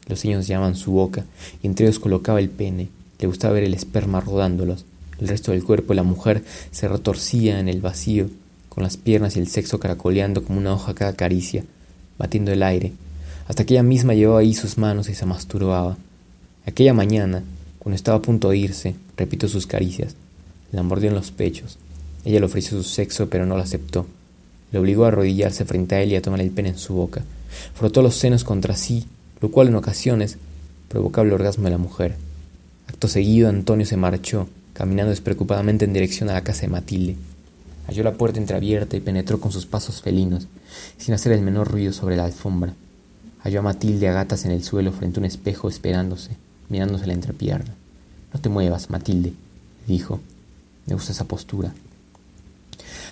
Los 0.07 0.23
niños 0.25 0.47
llamaban 0.47 0.75
su 0.75 0.91
boca 0.91 1.25
y 1.61 1.67
entre 1.67 1.85
ellos 1.85 1.99
colocaba 1.99 2.39
el 2.39 2.49
pene. 2.49 2.89
Le 3.19 3.27
gustaba 3.27 3.53
ver 3.53 3.63
el 3.63 3.73
esperma 3.73 4.19
rodándolos. 4.19 4.85
El 5.21 5.27
resto 5.27 5.51
del 5.51 5.63
cuerpo 5.63 5.89
de 5.89 5.97
la 5.97 6.03
mujer 6.03 6.43
se 6.71 6.87
retorcía 6.87 7.59
en 7.59 7.69
el 7.69 7.79
vacío, 7.79 8.27
con 8.69 8.83
las 8.83 8.97
piernas 8.97 9.35
y 9.35 9.39
el 9.39 9.47
sexo 9.47 9.79
caracoleando 9.79 10.43
como 10.43 10.57
una 10.57 10.73
hoja 10.73 10.95
cada 10.95 11.13
caricia, 11.13 11.63
batiendo 12.17 12.51
el 12.51 12.63
aire, 12.63 12.93
hasta 13.47 13.63
que 13.63 13.75
ella 13.75 13.83
misma 13.83 14.15
llevaba 14.15 14.39
ahí 14.39 14.55
sus 14.55 14.79
manos 14.79 15.09
y 15.09 15.13
se 15.13 15.27
masturbaba. 15.27 15.97
Aquella 16.65 16.95
mañana, 16.95 17.43
cuando 17.77 17.95
estaba 17.95 18.17
a 18.17 18.21
punto 18.21 18.49
de 18.49 18.57
irse, 18.57 18.95
repitió 19.15 19.47
sus 19.47 19.67
caricias. 19.67 20.15
La 20.71 20.83
mordió 20.83 21.09
en 21.09 21.15
los 21.15 21.31
pechos. 21.31 21.77
Ella 22.25 22.39
le 22.39 22.45
ofreció 22.45 22.77
su 22.77 22.83
sexo, 22.83 23.29
pero 23.29 23.45
no 23.45 23.55
lo 23.55 23.61
aceptó. 23.61 24.07
Le 24.71 24.79
obligó 24.79 25.05
a 25.05 25.09
arrodillarse 25.09 25.65
frente 25.65 25.95
a 25.95 26.01
él 26.01 26.11
y 26.11 26.15
a 26.15 26.21
tomar 26.21 26.41
el 26.41 26.49
pene 26.49 26.69
en 26.69 26.77
su 26.77 26.93
boca. 26.93 27.23
Frotó 27.75 28.01
los 28.01 28.15
senos 28.15 28.43
contra 28.43 28.75
sí, 28.75 29.05
lo 29.39 29.51
cual 29.51 29.67
en 29.67 29.75
ocasiones 29.75 30.37
provocaba 30.87 31.27
el 31.27 31.33
orgasmo 31.33 31.65
de 31.65 31.71
la 31.71 31.77
mujer. 31.77 32.15
Acto 32.87 33.07
seguido, 33.07 33.49
Antonio 33.49 33.85
se 33.85 33.97
marchó, 33.97 34.47
caminando 34.73 35.09
despreocupadamente 35.09 35.85
en 35.85 35.93
dirección 35.93 36.29
a 36.29 36.33
la 36.33 36.43
casa 36.43 36.61
de 36.61 36.69
Matilde. 36.69 37.15
Halló 37.87 38.03
la 38.03 38.13
puerta 38.13 38.39
entreabierta 38.39 38.95
y 38.95 39.01
penetró 39.01 39.39
con 39.39 39.51
sus 39.51 39.65
pasos 39.65 40.01
felinos, 40.01 40.47
sin 40.97 41.13
hacer 41.13 41.31
el 41.31 41.41
menor 41.41 41.69
ruido 41.69 41.93
sobre 41.93 42.15
la 42.15 42.25
alfombra. 42.25 42.73
Halló 43.43 43.59
a 43.59 43.63
Matilde 43.63 44.07
a 44.07 44.13
gatas 44.13 44.45
en 44.45 44.51
el 44.51 44.63
suelo 44.63 44.91
frente 44.91 45.19
a 45.19 45.21
un 45.21 45.25
espejo 45.25 45.67
esperándose, 45.67 46.37
mirándose 46.69 47.07
la 47.07 47.13
entrepierna. 47.13 47.73
No 48.33 48.39
te 48.39 48.49
muevas, 48.49 48.89
Matilde, 48.89 49.33
dijo. 49.87 50.19
Me 50.85 50.93
gusta 50.93 51.11
esa 51.11 51.25
postura. 51.25 51.73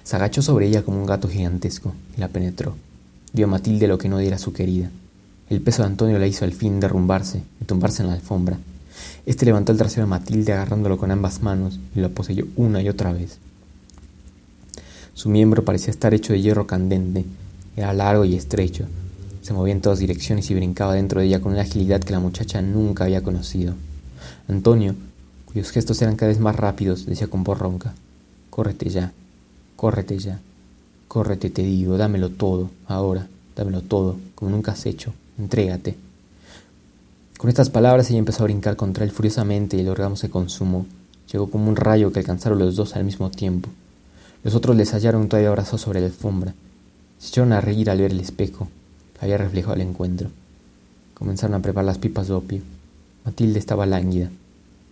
Se 0.04 0.15
agachó 0.15 0.41
sobre 0.41 0.67
ella 0.67 0.84
como 0.84 1.00
un 1.00 1.06
gato 1.06 1.28
gigantesco 1.28 1.93
y 2.15 2.19
la 2.19 2.30
penetró. 2.30 2.76
Dio 3.34 3.45
a 3.45 3.50
Matilde 3.50 3.88
lo 3.88 3.98
que 3.98 4.10
no 4.10 4.17
diera 4.17 4.38
su 4.38 4.54
querida. 4.54 4.89
El 5.50 5.62
peso 5.62 5.82
de 5.82 5.88
Antonio 5.88 6.19
la 6.19 6.28
hizo 6.28 6.45
al 6.45 6.54
fin 6.54 6.80
derrumbarse 6.80 7.41
y 7.62 7.65
tumbarse 7.65 8.02
en 8.02 8.10
la 8.10 8.15
alfombra. 8.15 8.58
Este 9.30 9.46
levantó 9.46 9.72
el 9.72 9.78
trasero 9.78 10.08
de 10.08 10.10
Matilde 10.10 10.54
agarrándolo 10.54 10.98
con 10.98 11.12
ambas 11.12 11.44
manos 11.44 11.80
y 11.96 12.00
lo 12.00 12.10
poseyó 12.10 12.48
una 12.56 12.82
y 12.82 12.89
otra 12.89 13.13
vez. 13.13 13.38
Su 15.13 15.30
miembro 15.30 15.63
parecía 15.63 15.92
estar 15.92 16.15
hecho 16.15 16.34
de 16.34 16.42
hierro 16.42 16.65
candente, 16.65 17.26
era 17.78 17.94
largo 17.94 18.26
y 18.26 18.34
estrecho, 18.34 18.86
se 19.44 19.54
movía 19.54 19.74
en 19.74 19.82
todas 19.82 20.00
direcciones 20.00 20.50
y 20.50 20.56
brincaba 20.56 20.96
dentro 20.96 21.20
de 21.20 21.28
ella 21.28 21.42
con 21.42 21.52
una 21.52 21.62
agilidad 21.62 22.02
que 22.02 22.12
la 22.12 22.20
muchacha 22.20 22.63
nunca 22.63 23.04
había 23.04 23.22
conocido. 23.22 23.76
Antonio 24.48 24.96
cuyos 25.46 25.70
gestos 25.70 26.02
eran 26.02 26.15
cada 26.15 26.30
vez 26.30 26.39
más 26.39 26.56
rápidos, 26.56 27.06
decía 27.06 27.28
con 27.28 27.44
voz 27.44 27.60
ronca. 27.60 27.94
Córrete 28.50 28.89
ya, 28.89 29.12
córrete 29.76 30.18
ya, 30.18 30.39
córrete, 31.08 31.52
te 31.52 31.62
digo, 31.62 31.98
dámelo 31.98 32.32
todo, 32.32 32.72
ahora, 32.88 33.28
dámelo 33.56 33.82
todo, 33.84 34.18
como 34.34 34.50
nunca 34.50 34.72
has 34.72 34.88
hecho, 34.88 35.13
entrégate. 35.38 36.09
Con 37.39 37.47
estas 37.47 37.69
palabras 37.69 38.10
ella 38.10 38.19
empezó 38.19 38.43
a 38.43 38.47
brincar 38.47 38.75
contra 38.75 39.06
él 39.06 39.12
furiosamente 39.12 39.78
y 39.78 39.80
el 39.80 39.88
orgasmo 39.88 40.17
se 40.17 40.30
consumó. 40.30 40.86
Llegó 41.32 41.49
como 41.49 41.69
un 41.69 41.78
rayo 41.78 42.12
que 42.12 42.19
alcanzaron 42.19 42.60
los 42.60 42.75
dos 42.75 42.97
al 42.97 43.06
mismo 43.06 43.32
tiempo. 43.32 43.69
Los 44.43 44.56
otros 44.56 44.75
les 44.75 44.91
hallaron 44.91 45.30
todavía 45.30 45.47
abrazados 45.47 45.80
sobre 45.80 46.02
la 46.02 46.08
alfombra. 46.08 46.54
Se 47.17 47.30
echaron 47.30 47.54
a 47.54 47.62
reír 47.62 47.89
al 47.89 47.99
ver 47.99 48.12
el 48.12 48.19
espejo 48.19 48.67
que 49.13 49.23
había 49.23 49.38
reflejado 49.38 49.75
el 49.75 49.84
encuentro. 49.84 50.30
Comenzaron 51.13 51.56
a 51.56 51.62
preparar 51.62 51.86
las 51.86 51.97
pipas 51.97 52.28
de 52.28 52.34
opio. 52.34 52.62
Matilde 53.23 53.58
estaba 53.58 53.86
lánguida. 53.86 54.30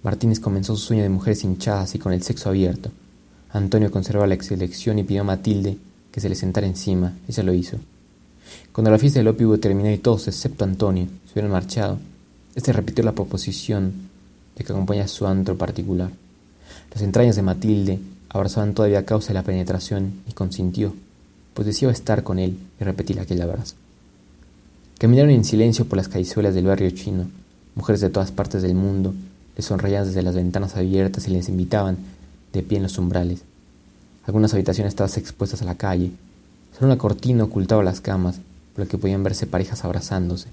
Martínez 0.03 0.39
comenzó 0.39 0.73
su 0.77 0.85
sueño 0.85 1.03
de 1.03 1.09
mujeres 1.09 1.43
hinchadas 1.43 1.95
y 1.95 1.99
con 1.99 2.13
el 2.13 2.23
sexo 2.23 2.47
abierto. 2.47 2.91
Antonio 3.49 3.91
conservaba 3.91 4.25
la 4.25 4.41
selección 4.41 4.99
y 4.99 5.03
pidió 5.03 5.19
a 5.19 5.25
Matilde 5.25 5.77
que 6.13 6.21
se 6.21 6.29
le 6.29 6.35
sentara 6.35 6.65
encima. 6.65 7.11
Ella 7.27 7.43
lo 7.43 7.53
hizo. 7.53 7.75
Cuando 8.71 8.89
la 8.89 8.99
fiesta 8.99 9.19
del 9.19 9.27
opio 9.27 9.59
terminó 9.59 9.91
y 9.91 9.97
todos, 9.97 10.29
excepto 10.29 10.63
Antonio, 10.63 11.07
se 11.25 11.33
hubieron 11.33 11.51
marchado, 11.51 11.99
este 12.57 12.73
repitió 12.73 13.03
la 13.03 13.11
proposición 13.11 13.93
de 14.55 14.63
que 14.63 14.73
acompaña 14.73 15.07
su 15.07 15.27
antro 15.27 15.55
particular. 15.59 16.09
Las 16.91 17.03
entrañas 17.03 17.35
de 17.35 17.43
Matilde 17.43 17.99
abrazaban 18.29 18.73
todavía 18.73 18.97
a 18.97 19.05
causa 19.05 19.27
de 19.27 19.35
la 19.35 19.43
penetración 19.43 20.23
y 20.27 20.31
consintió, 20.31 20.95
pues 21.53 21.67
deseaba 21.67 21.93
estar 21.93 22.23
con 22.23 22.39
él 22.39 22.57
y 22.81 22.83
repetir 22.83 23.19
aquel 23.19 23.43
abrazo. 23.43 23.75
Caminaron 24.97 25.29
en 25.29 25.45
silencio 25.45 25.85
por 25.85 25.97
las 25.97 26.07
callezuelas 26.07 26.55
del 26.55 26.65
barrio 26.65 26.89
chino. 26.89 27.27
Mujeres 27.75 28.01
de 28.01 28.09
todas 28.09 28.31
partes 28.31 28.63
del 28.63 28.73
mundo 28.73 29.13
les 29.55 29.65
sonreían 29.65 30.05
desde 30.05 30.23
las 30.23 30.33
ventanas 30.33 30.75
abiertas 30.75 31.27
y 31.27 31.31
les 31.31 31.49
invitaban 31.49 31.97
de 32.53 32.63
pie 32.63 32.77
en 32.77 32.83
los 32.83 32.97
umbrales. 32.97 33.43
Algunas 34.25 34.55
habitaciones 34.55 34.93
estaban 34.93 35.13
expuestas 35.15 35.61
a 35.61 35.65
la 35.65 35.75
calle. 35.75 36.09
Solo 36.73 36.87
una 36.87 36.97
cortina 36.97 37.43
ocultaba 37.43 37.83
las 37.83 38.01
camas, 38.01 38.39
por 38.73 38.85
lo 38.85 38.89
que 38.89 38.97
podían 38.97 39.21
verse 39.21 39.45
parejas 39.45 39.85
abrazándose. 39.85 40.47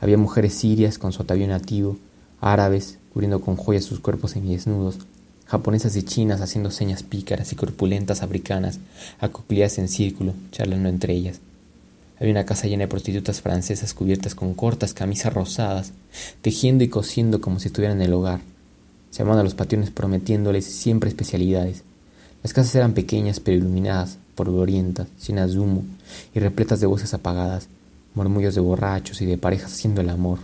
Había 0.00 0.16
mujeres 0.16 0.54
sirias 0.54 0.98
con 0.98 1.12
su 1.12 1.22
atavío 1.22 1.46
nativo, 1.46 1.98
árabes 2.40 2.98
cubriendo 3.12 3.40
con 3.40 3.56
joyas 3.56 3.84
sus 3.84 4.00
cuerpos 4.00 4.32
semidesnudos, 4.32 4.98
japonesas 5.46 5.96
y 5.96 6.04
chinas 6.04 6.40
haciendo 6.40 6.70
señas 6.70 7.02
pícaras 7.02 7.52
y 7.52 7.56
corpulentas 7.56 8.22
africanas, 8.22 8.78
acopliadas 9.18 9.78
en 9.78 9.88
círculo, 9.88 10.32
charlando 10.52 10.88
entre 10.88 11.14
ellas. 11.14 11.40
Había 12.18 12.32
una 12.32 12.44
casa 12.44 12.66
llena 12.66 12.84
de 12.84 12.88
prostitutas 12.88 13.40
francesas 13.40 13.94
cubiertas 13.94 14.34
con 14.34 14.54
cortas 14.54 14.94
camisas 14.94 15.32
rosadas, 15.32 15.92
tejiendo 16.42 16.84
y 16.84 16.88
cosiendo 16.88 17.40
como 17.40 17.58
si 17.58 17.68
estuvieran 17.68 18.00
en 18.00 18.06
el 18.06 18.12
hogar. 18.12 18.40
Llamaban 19.12 19.40
a 19.40 19.42
los 19.42 19.54
patrones 19.54 19.90
prometiéndoles 19.90 20.66
siempre 20.66 21.08
especialidades. 21.08 21.82
Las 22.42 22.52
casas 22.52 22.74
eran 22.74 22.92
pequeñas 22.92 23.40
pero 23.40 23.56
iluminadas, 23.56 24.18
polvorientas, 24.34 25.08
llenas 25.26 25.52
de 25.52 25.58
humo 25.58 25.84
y 26.34 26.40
repletas 26.40 26.80
de 26.80 26.86
voces 26.86 27.12
apagadas, 27.12 27.68
murmullos 28.14 28.54
de 28.54 28.60
borrachos 28.60 29.20
y 29.22 29.26
de 29.26 29.38
parejas 29.38 29.72
haciendo 29.72 30.00
el 30.00 30.10
amor. 30.10 30.38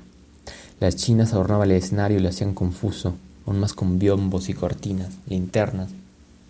Las 0.79 0.97
chinas 0.97 1.33
adornaban 1.33 1.71
el 1.71 1.77
escenario 1.77 2.19
y 2.19 2.21
lo 2.21 2.29
hacían 2.29 2.55
confuso, 2.55 3.15
aún 3.47 3.61
más 3.61 3.73
con 3.73 3.99
biombos 3.99 4.49
y 4.49 4.55
cortinas, 4.55 5.13
linternas, 5.27 5.91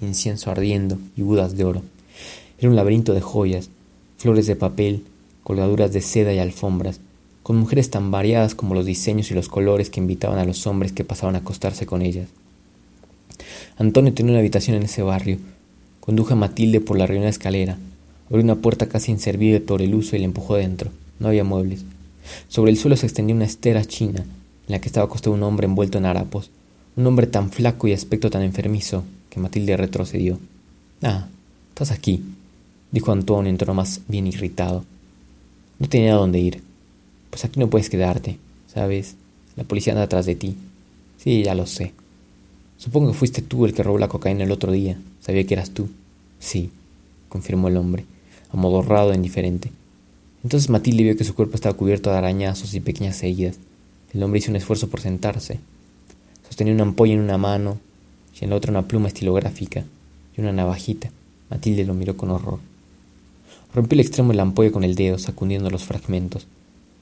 incienso 0.01 0.51
ardiendo 0.51 0.99
y 1.17 1.23
budas 1.23 1.57
de 1.57 1.65
oro. 1.65 1.83
Era 2.59 2.71
un 2.71 2.77
laberinto 2.77 3.15
de 3.15 3.21
joyas, 3.21 3.71
flores 4.17 4.47
de 4.47 4.57
papel, 4.57 5.05
colgaduras 5.43 5.93
de 5.93 6.01
seda 6.01 6.33
y 6.33 6.39
alfombras, 6.39 7.01
con 7.43 7.57
mujeres 7.57 7.91
tan 7.91 8.11
variadas 8.11 8.55
como 8.55 8.75
los 8.75 8.87
diseños 8.87 9.31
y 9.31 9.35
los 9.35 9.49
colores 9.49 9.91
que 9.91 10.01
invitaban 10.01 10.39
a 10.39 10.45
los 10.45 10.67
hombres 10.67 10.93
que 10.93 11.05
pasaban 11.05 11.37
a 11.37 11.39
acostarse 11.39 11.87
con 11.87 12.03
ellas. 12.03 12.29
Antonio 13.79 14.13
tenía 14.13 14.33
una 14.33 14.41
habitación 14.41 14.77
en 14.77 14.83
ese 14.85 15.03
barrio. 15.03 15.39
Conduje 16.01 16.33
a 16.33 16.37
Matilde 16.37 16.81
por 16.81 16.99
la 16.99 17.07
reunión 17.07 17.29
escalera, 17.29 17.79
abrió 18.29 18.43
una 18.43 18.57
puerta 18.57 18.89
casi 18.89 19.13
inservible 19.13 19.61
por 19.61 19.83
el 19.83 19.95
uso 19.95 20.17
y 20.17 20.19
le 20.19 20.25
empujó 20.25 20.57
dentro. 20.57 20.91
No 21.19 21.29
había 21.29 21.45
muebles. 21.45 21.85
Sobre 22.49 22.71
el 22.71 22.77
suelo 22.77 22.97
se 22.97 23.07
extendía 23.07 23.37
una 23.37 23.45
estera 23.45 23.85
china, 23.85 24.21
en 24.21 24.73
la 24.73 24.81
que 24.81 24.89
estaba 24.89 25.07
acostado 25.07 25.35
un 25.35 25.43
hombre 25.43 25.67
envuelto 25.67 25.99
en 25.99 26.07
harapos, 26.07 26.51
un 26.97 27.07
hombre 27.07 27.27
tan 27.27 27.51
flaco 27.51 27.89
y 27.89 27.93
aspecto 27.93 28.31
tan 28.31 28.43
enfermizo 28.43 29.05
que 29.31 29.41
Matilde 29.41 29.77
retrocedió. 29.77 30.39
Ah, 31.03 31.29
estás 31.69 31.91
aquí, 31.91 32.25
dijo 32.91 33.13
Antonio 33.13 33.51
en 33.51 33.59
tono 33.59 33.75
más 33.75 34.01
bien 34.09 34.27
irritado. 34.27 34.85
No 35.79 35.89
tenía 35.89 36.15
dónde 36.15 36.39
ir. 36.39 36.63
Pues 37.31 37.45
aquí 37.45 37.61
no 37.61 37.69
puedes 37.69 37.91
quedarte, 37.91 38.39
¿sabes? 38.73 39.15
La 39.57 39.65
policía 39.65 39.93
anda 39.93 40.05
atrás 40.05 40.27
de 40.27 40.37
ti. 40.37 40.57
Sí, 41.19 41.43
ya 41.43 41.55
lo 41.55 41.67
sé. 41.67 41.93
Supongo 42.79 43.09
que 43.09 43.19
fuiste 43.19 43.43
tú 43.43 43.67
el 43.67 43.75
que 43.75 43.83
robó 43.83 43.99
la 43.99 44.09
cocaína 44.09 44.45
el 44.45 44.53
otro 44.53 44.73
día. 44.73 44.99
Sabía 45.21 45.47
que 45.47 45.55
eras 45.55 45.71
tú. 45.71 45.89
Sí, 46.39 46.71
confirmó 47.29 47.69
el 47.69 47.77
hombre, 47.77 48.05
amodorrado 48.53 49.13
e 49.13 49.17
indiferente. 49.17 49.71
Entonces 50.47 50.71
Matilde 50.71 51.03
vio 51.03 51.17
que 51.17 51.25
su 51.25 51.35
cuerpo 51.35 51.57
estaba 51.57 51.77
cubierto 51.77 52.09
de 52.09 52.19
arañazos 52.19 52.73
y 52.75 52.79
pequeñas 52.79 53.21
heridas. 53.25 53.59
El 54.15 54.23
hombre 54.23 54.39
hizo 54.39 54.53
un 54.53 54.57
esfuerzo 54.57 54.89
por 54.89 55.01
sentarse. 55.01 55.59
Sostenía 56.47 56.73
una 56.73 56.85
ampolla 56.85 57.15
en 57.15 57.19
una 57.19 57.37
mano 57.37 57.81
y 58.41 58.45
en 58.45 58.51
la 58.51 58.57
otra 58.57 58.71
una 58.71 58.87
pluma 58.87 59.09
estilográfica 59.09 59.83
y 60.37 60.41
una 60.41 60.53
navajita. 60.53 61.11
Matilde 61.51 61.85
lo 61.85 61.95
miró 61.95 62.17
con 62.17 62.31
horror. 62.31 62.61
Rompió 63.75 63.97
el 63.97 64.07
extremo 64.07 64.31
de 64.31 64.37
la 64.37 64.43
ampolla 64.43 64.71
con 64.71 64.85
el 64.85 64.95
dedo, 64.95 65.19
sacudiendo 65.19 65.69
los 65.69 65.83
fragmentos. 65.83 66.47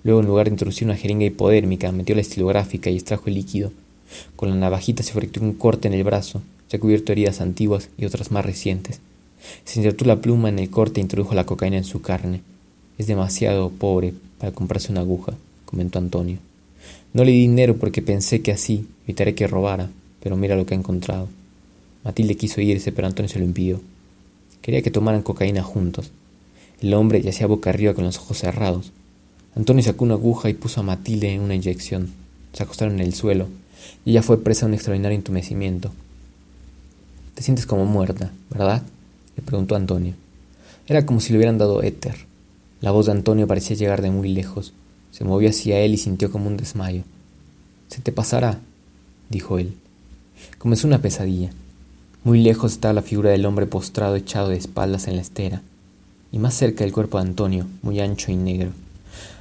Luego, 0.05 0.21
en 0.21 0.27
lugar 0.27 0.47
de 0.47 0.53
introducir 0.53 0.87
una 0.87 0.97
jeringa 0.97 1.27
hipodérmica, 1.27 1.93
metió 1.93 2.15
la 2.15 2.23
estilográfica 2.23 2.89
y 2.89 2.95
extrajo 2.95 3.25
el 3.27 3.35
líquido. 3.35 3.73
Con 4.37 4.49
la 4.49 4.57
navajita 4.57 5.03
se 5.03 5.13
fracturó 5.13 5.45
un 5.45 5.53
corte 5.53 5.87
en 5.87 5.93
el 5.93 6.03
brazo, 6.03 6.41
ya 6.71 6.81
cubierto 6.81 7.13
heridas 7.13 7.43
antiguas 7.43 7.91
y 7.99 8.07
otras 8.07 8.31
más 8.31 8.47
recientes. 8.47 9.01
Se 9.67 9.81
insertó 9.81 10.07
la 10.07 10.23
pluma 10.23 10.49
en 10.49 10.59
el 10.59 10.71
corte 10.71 11.01
e 11.01 11.03
introdujo 11.03 11.35
la 11.35 11.45
cocaína 11.45 11.77
en 11.77 11.85
su 11.85 12.01
carne. 12.01 12.41
Es 12.99 13.07
demasiado 13.07 13.71
pobre 13.71 14.15
para 14.39 14.53
comprarse 14.53 14.93
una 14.93 15.01
aguja, 15.01 15.35
comentó 15.65 15.99
Antonio. 15.99 16.39
No 17.13 17.25
le 17.25 17.33
di 17.33 17.41
dinero 17.41 17.77
porque 17.77 18.03
pensé 18.03 18.43
que 18.43 18.53
así 18.53 18.87
evitaré 19.05 19.35
que 19.35 19.47
robara, 19.47 19.91
pero 20.23 20.37
mira 20.37 20.57
lo 20.57 20.67
que 20.67 20.75
ha 20.75 20.79
encontrado. 20.79 21.29
Matilde 22.05 22.37
quiso 22.37 22.61
irse, 22.61 22.93
pero 22.93 23.07
Antonio 23.07 23.29
se 23.29 23.39
lo 23.39 23.45
impidió. 23.45 23.81
Quería 24.63 24.83
que 24.83 24.91
tomaran 24.91 25.23
cocaína 25.23 25.63
juntos. 25.63 26.11
El 26.81 26.95
hombre 26.95 27.23
yacía 27.23 27.47
boca 27.47 27.71
arriba 27.71 27.95
con 27.95 28.05
los 28.05 28.19
ojos 28.19 28.39
cerrados. 28.39 28.93
Antonio 29.57 29.83
sacó 29.83 30.05
una 30.05 30.15
aguja 30.15 30.51
y 30.51 30.55
puso 30.55 30.81
a 30.81 30.83
Matilde 30.85 31.33
en 31.33 31.41
una 31.41 31.55
inyección. 31.55 32.13
Se 32.53 32.63
acostaron 32.63 32.95
en 32.95 33.01
el 33.01 33.15
suelo, 33.15 33.49
y 34.05 34.11
ella 34.11 34.23
fue 34.23 34.43
presa 34.43 34.67
de 34.67 34.71
un 34.71 34.75
extraordinario 34.75 35.17
entumecimiento. 35.17 35.93
Te 37.35 37.43
sientes 37.43 37.67
como 37.67 37.85
muerta, 37.85 38.33
¿verdad? 38.51 38.83
le 39.37 39.43
preguntó 39.43 39.75
Antonio. 39.75 40.15
Era 40.87 41.07
como 41.07 41.21
si 41.21 41.33
le 41.33 41.39
hubieran 41.39 41.59
dado 41.59 41.83
éter. 41.83 42.17
La 42.85 42.90
voz 42.90 43.07
de 43.07 43.12
Antonio 43.12 43.47
parecía 43.47 43.77
llegar 43.77 44.03
de 44.03 44.11
muy 44.11 44.29
lejos. 44.29 44.75
Se 45.11 45.25
movió 45.25 45.49
hacia 45.49 45.79
él 45.79 45.94
y 45.94 45.97
sintió 45.97 46.31
como 46.31 46.49
un 46.49 46.59
desmayo. 46.59 47.05
Se 47.88 48.03
te 48.03 48.12
pasará, 48.12 48.61
dijo 49.31 49.59
él. 49.59 49.73
Comenzó 50.59 50.87
una 50.87 51.01
pesadilla. 51.01 51.49
Muy 52.25 52.42
lejos 52.42 52.73
estaba 52.73 52.92
la 52.92 53.01
figura 53.01 53.31
del 53.31 53.47
hombre 53.47 53.64
postrado 53.64 54.16
echado 54.16 54.51
de 54.51 54.59
espaldas 54.59 55.09
en 55.09 55.16
la 55.16 55.23
estera, 55.23 55.62
y 56.31 56.38
más 56.38 56.53
cerca 56.53 56.85
el 56.85 56.92
cuerpo 56.92 57.16
de 57.16 57.25
Antonio, 57.27 57.66
muy 57.81 58.01
ancho 58.01 58.31
y 58.31 58.37
negro. 58.37 58.73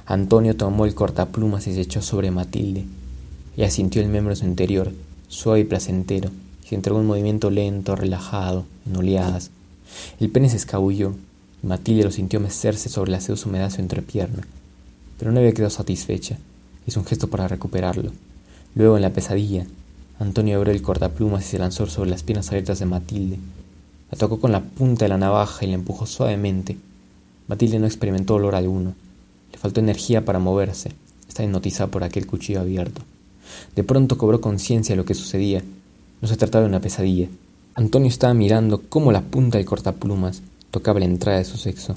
Antonio 0.06 0.56
tomó 0.56 0.86
el 0.86 0.94
cortaplumas 0.94 1.66
y 1.66 1.74
se 1.74 1.82
echó 1.82 2.00
sobre 2.00 2.30
Matilde. 2.30 2.86
Ella 3.58 3.70
sintió 3.70 4.00
el 4.00 4.08
miembro 4.08 4.34
su 4.36 4.46
interior, 4.46 4.90
suave 5.28 5.60
y 5.60 5.64
placentero, 5.64 6.30
y 6.64 6.68
se 6.68 6.76
entregó 6.76 6.98
un 6.98 7.06
movimiento 7.06 7.50
lento, 7.50 7.94
relajado, 7.94 8.64
en 8.86 8.96
oleadas. 8.96 9.50
El 10.18 10.30
pene 10.30 10.48
se 10.48 10.56
escabulló, 10.56 11.14
Matilde 11.64 12.04
lo 12.04 12.10
sintió 12.10 12.40
mecerse 12.40 12.90
sobre 12.90 13.10
la 13.10 13.20
sedosa 13.20 13.48
humedad 13.48 13.70
de 13.70 13.76
su 13.76 13.80
entrepierna. 13.80 14.46
Pero 15.18 15.32
no 15.32 15.38
había 15.38 15.52
quedado 15.52 15.70
satisfecha. 15.70 16.36
Hizo 16.86 17.00
un 17.00 17.06
gesto 17.06 17.28
para 17.28 17.48
recuperarlo. 17.48 18.12
Luego, 18.74 18.96
en 18.96 19.02
la 19.02 19.14
pesadilla, 19.14 19.66
Antonio 20.18 20.58
abrió 20.58 20.74
el 20.74 20.82
cortaplumas 20.82 21.46
y 21.46 21.48
se 21.48 21.58
lanzó 21.58 21.86
sobre 21.86 22.10
las 22.10 22.22
piernas 22.22 22.48
abiertas 22.48 22.80
de 22.80 22.86
Matilde. 22.86 23.38
La 24.10 24.18
tocó 24.18 24.38
con 24.40 24.52
la 24.52 24.60
punta 24.60 25.06
de 25.06 25.08
la 25.08 25.16
navaja 25.16 25.64
y 25.64 25.68
la 25.68 25.74
empujó 25.74 26.04
suavemente. 26.04 26.76
Matilde 27.48 27.78
no 27.78 27.86
experimentó 27.86 28.34
olor 28.34 28.54
alguno. 28.54 28.94
Le 29.50 29.58
faltó 29.58 29.80
energía 29.80 30.22
para 30.22 30.38
moverse. 30.38 30.92
Estaba 31.26 31.46
hipnotizada 31.46 31.90
por 31.90 32.04
aquel 32.04 32.26
cuchillo 32.26 32.60
abierto. 32.60 33.00
De 33.74 33.84
pronto 33.84 34.18
cobró 34.18 34.42
conciencia 34.42 34.92
de 34.92 34.98
lo 34.98 35.06
que 35.06 35.14
sucedía. 35.14 35.62
No 36.20 36.28
se 36.28 36.36
trataba 36.36 36.64
de 36.64 36.68
una 36.68 36.80
pesadilla. 36.80 37.28
Antonio 37.74 38.08
estaba 38.08 38.34
mirando 38.34 38.82
cómo 38.88 39.12
la 39.12 39.22
punta 39.22 39.56
del 39.56 39.66
cortaplumas 39.66 40.42
tocaba 40.74 40.98
la 40.98 41.04
entrada 41.04 41.38
de 41.38 41.44
su 41.44 41.56
sexo. 41.56 41.94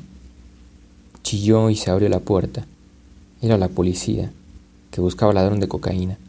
Chilló 1.24 1.72
y 1.72 1.76
se 1.76 1.90
abrió 1.90 2.10
la 2.10 2.20
puerta. 2.20 2.68
Era 3.42 3.58
la 3.58 3.70
policía, 3.70 4.32
que 4.92 5.02
buscaba 5.02 5.34
ladrón 5.34 5.60
de 5.60 5.68
cocaína. 5.68 6.20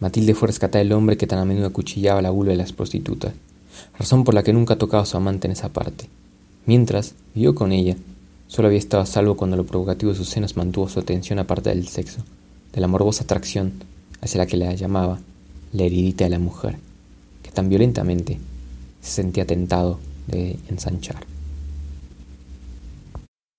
Matilde 0.00 0.34
fue 0.34 0.46
a 0.46 0.48
rescatar 0.48 0.80
al 0.80 0.90
hombre 0.90 1.16
que 1.16 1.28
tan 1.28 1.38
a 1.38 1.44
menudo 1.44 1.68
acuchillaba 1.68 2.20
la 2.20 2.30
vulva 2.30 2.50
de 2.50 2.58
las 2.58 2.72
prostitutas, 2.72 3.34
razón 3.96 4.24
por 4.24 4.34
la 4.34 4.42
que 4.42 4.52
nunca 4.52 4.78
tocaba 4.78 5.04
a 5.04 5.06
su 5.06 5.16
amante 5.16 5.46
en 5.46 5.52
esa 5.52 5.68
parte. 5.68 6.08
Mientras, 6.66 7.14
vivió 7.36 7.54
con 7.54 7.70
ella. 7.70 7.96
Solo 8.48 8.66
había 8.66 8.80
estado 8.80 9.04
a 9.04 9.06
salvo 9.06 9.36
cuando 9.36 9.56
lo 9.56 9.64
provocativo 9.64 10.10
de 10.10 10.18
sus 10.18 10.28
senos 10.28 10.56
mantuvo 10.56 10.88
su 10.88 10.98
atención 10.98 11.38
aparte 11.38 11.70
del 11.70 11.86
sexo, 11.86 12.24
de 12.72 12.80
la 12.80 12.88
morbosa 12.88 13.22
atracción 13.22 13.74
hacia 14.20 14.38
la 14.38 14.46
que 14.46 14.56
la 14.56 14.74
llamaba 14.74 15.20
la 15.72 15.84
heridita 15.84 16.24
de 16.24 16.30
la 16.30 16.40
mujer, 16.40 16.78
que 17.44 17.52
tan 17.52 17.68
violentamente 17.68 18.40
se 19.00 19.10
sentía 19.12 19.46
tentado 19.46 20.00
de 20.26 20.58
ensanchar. 20.68 21.30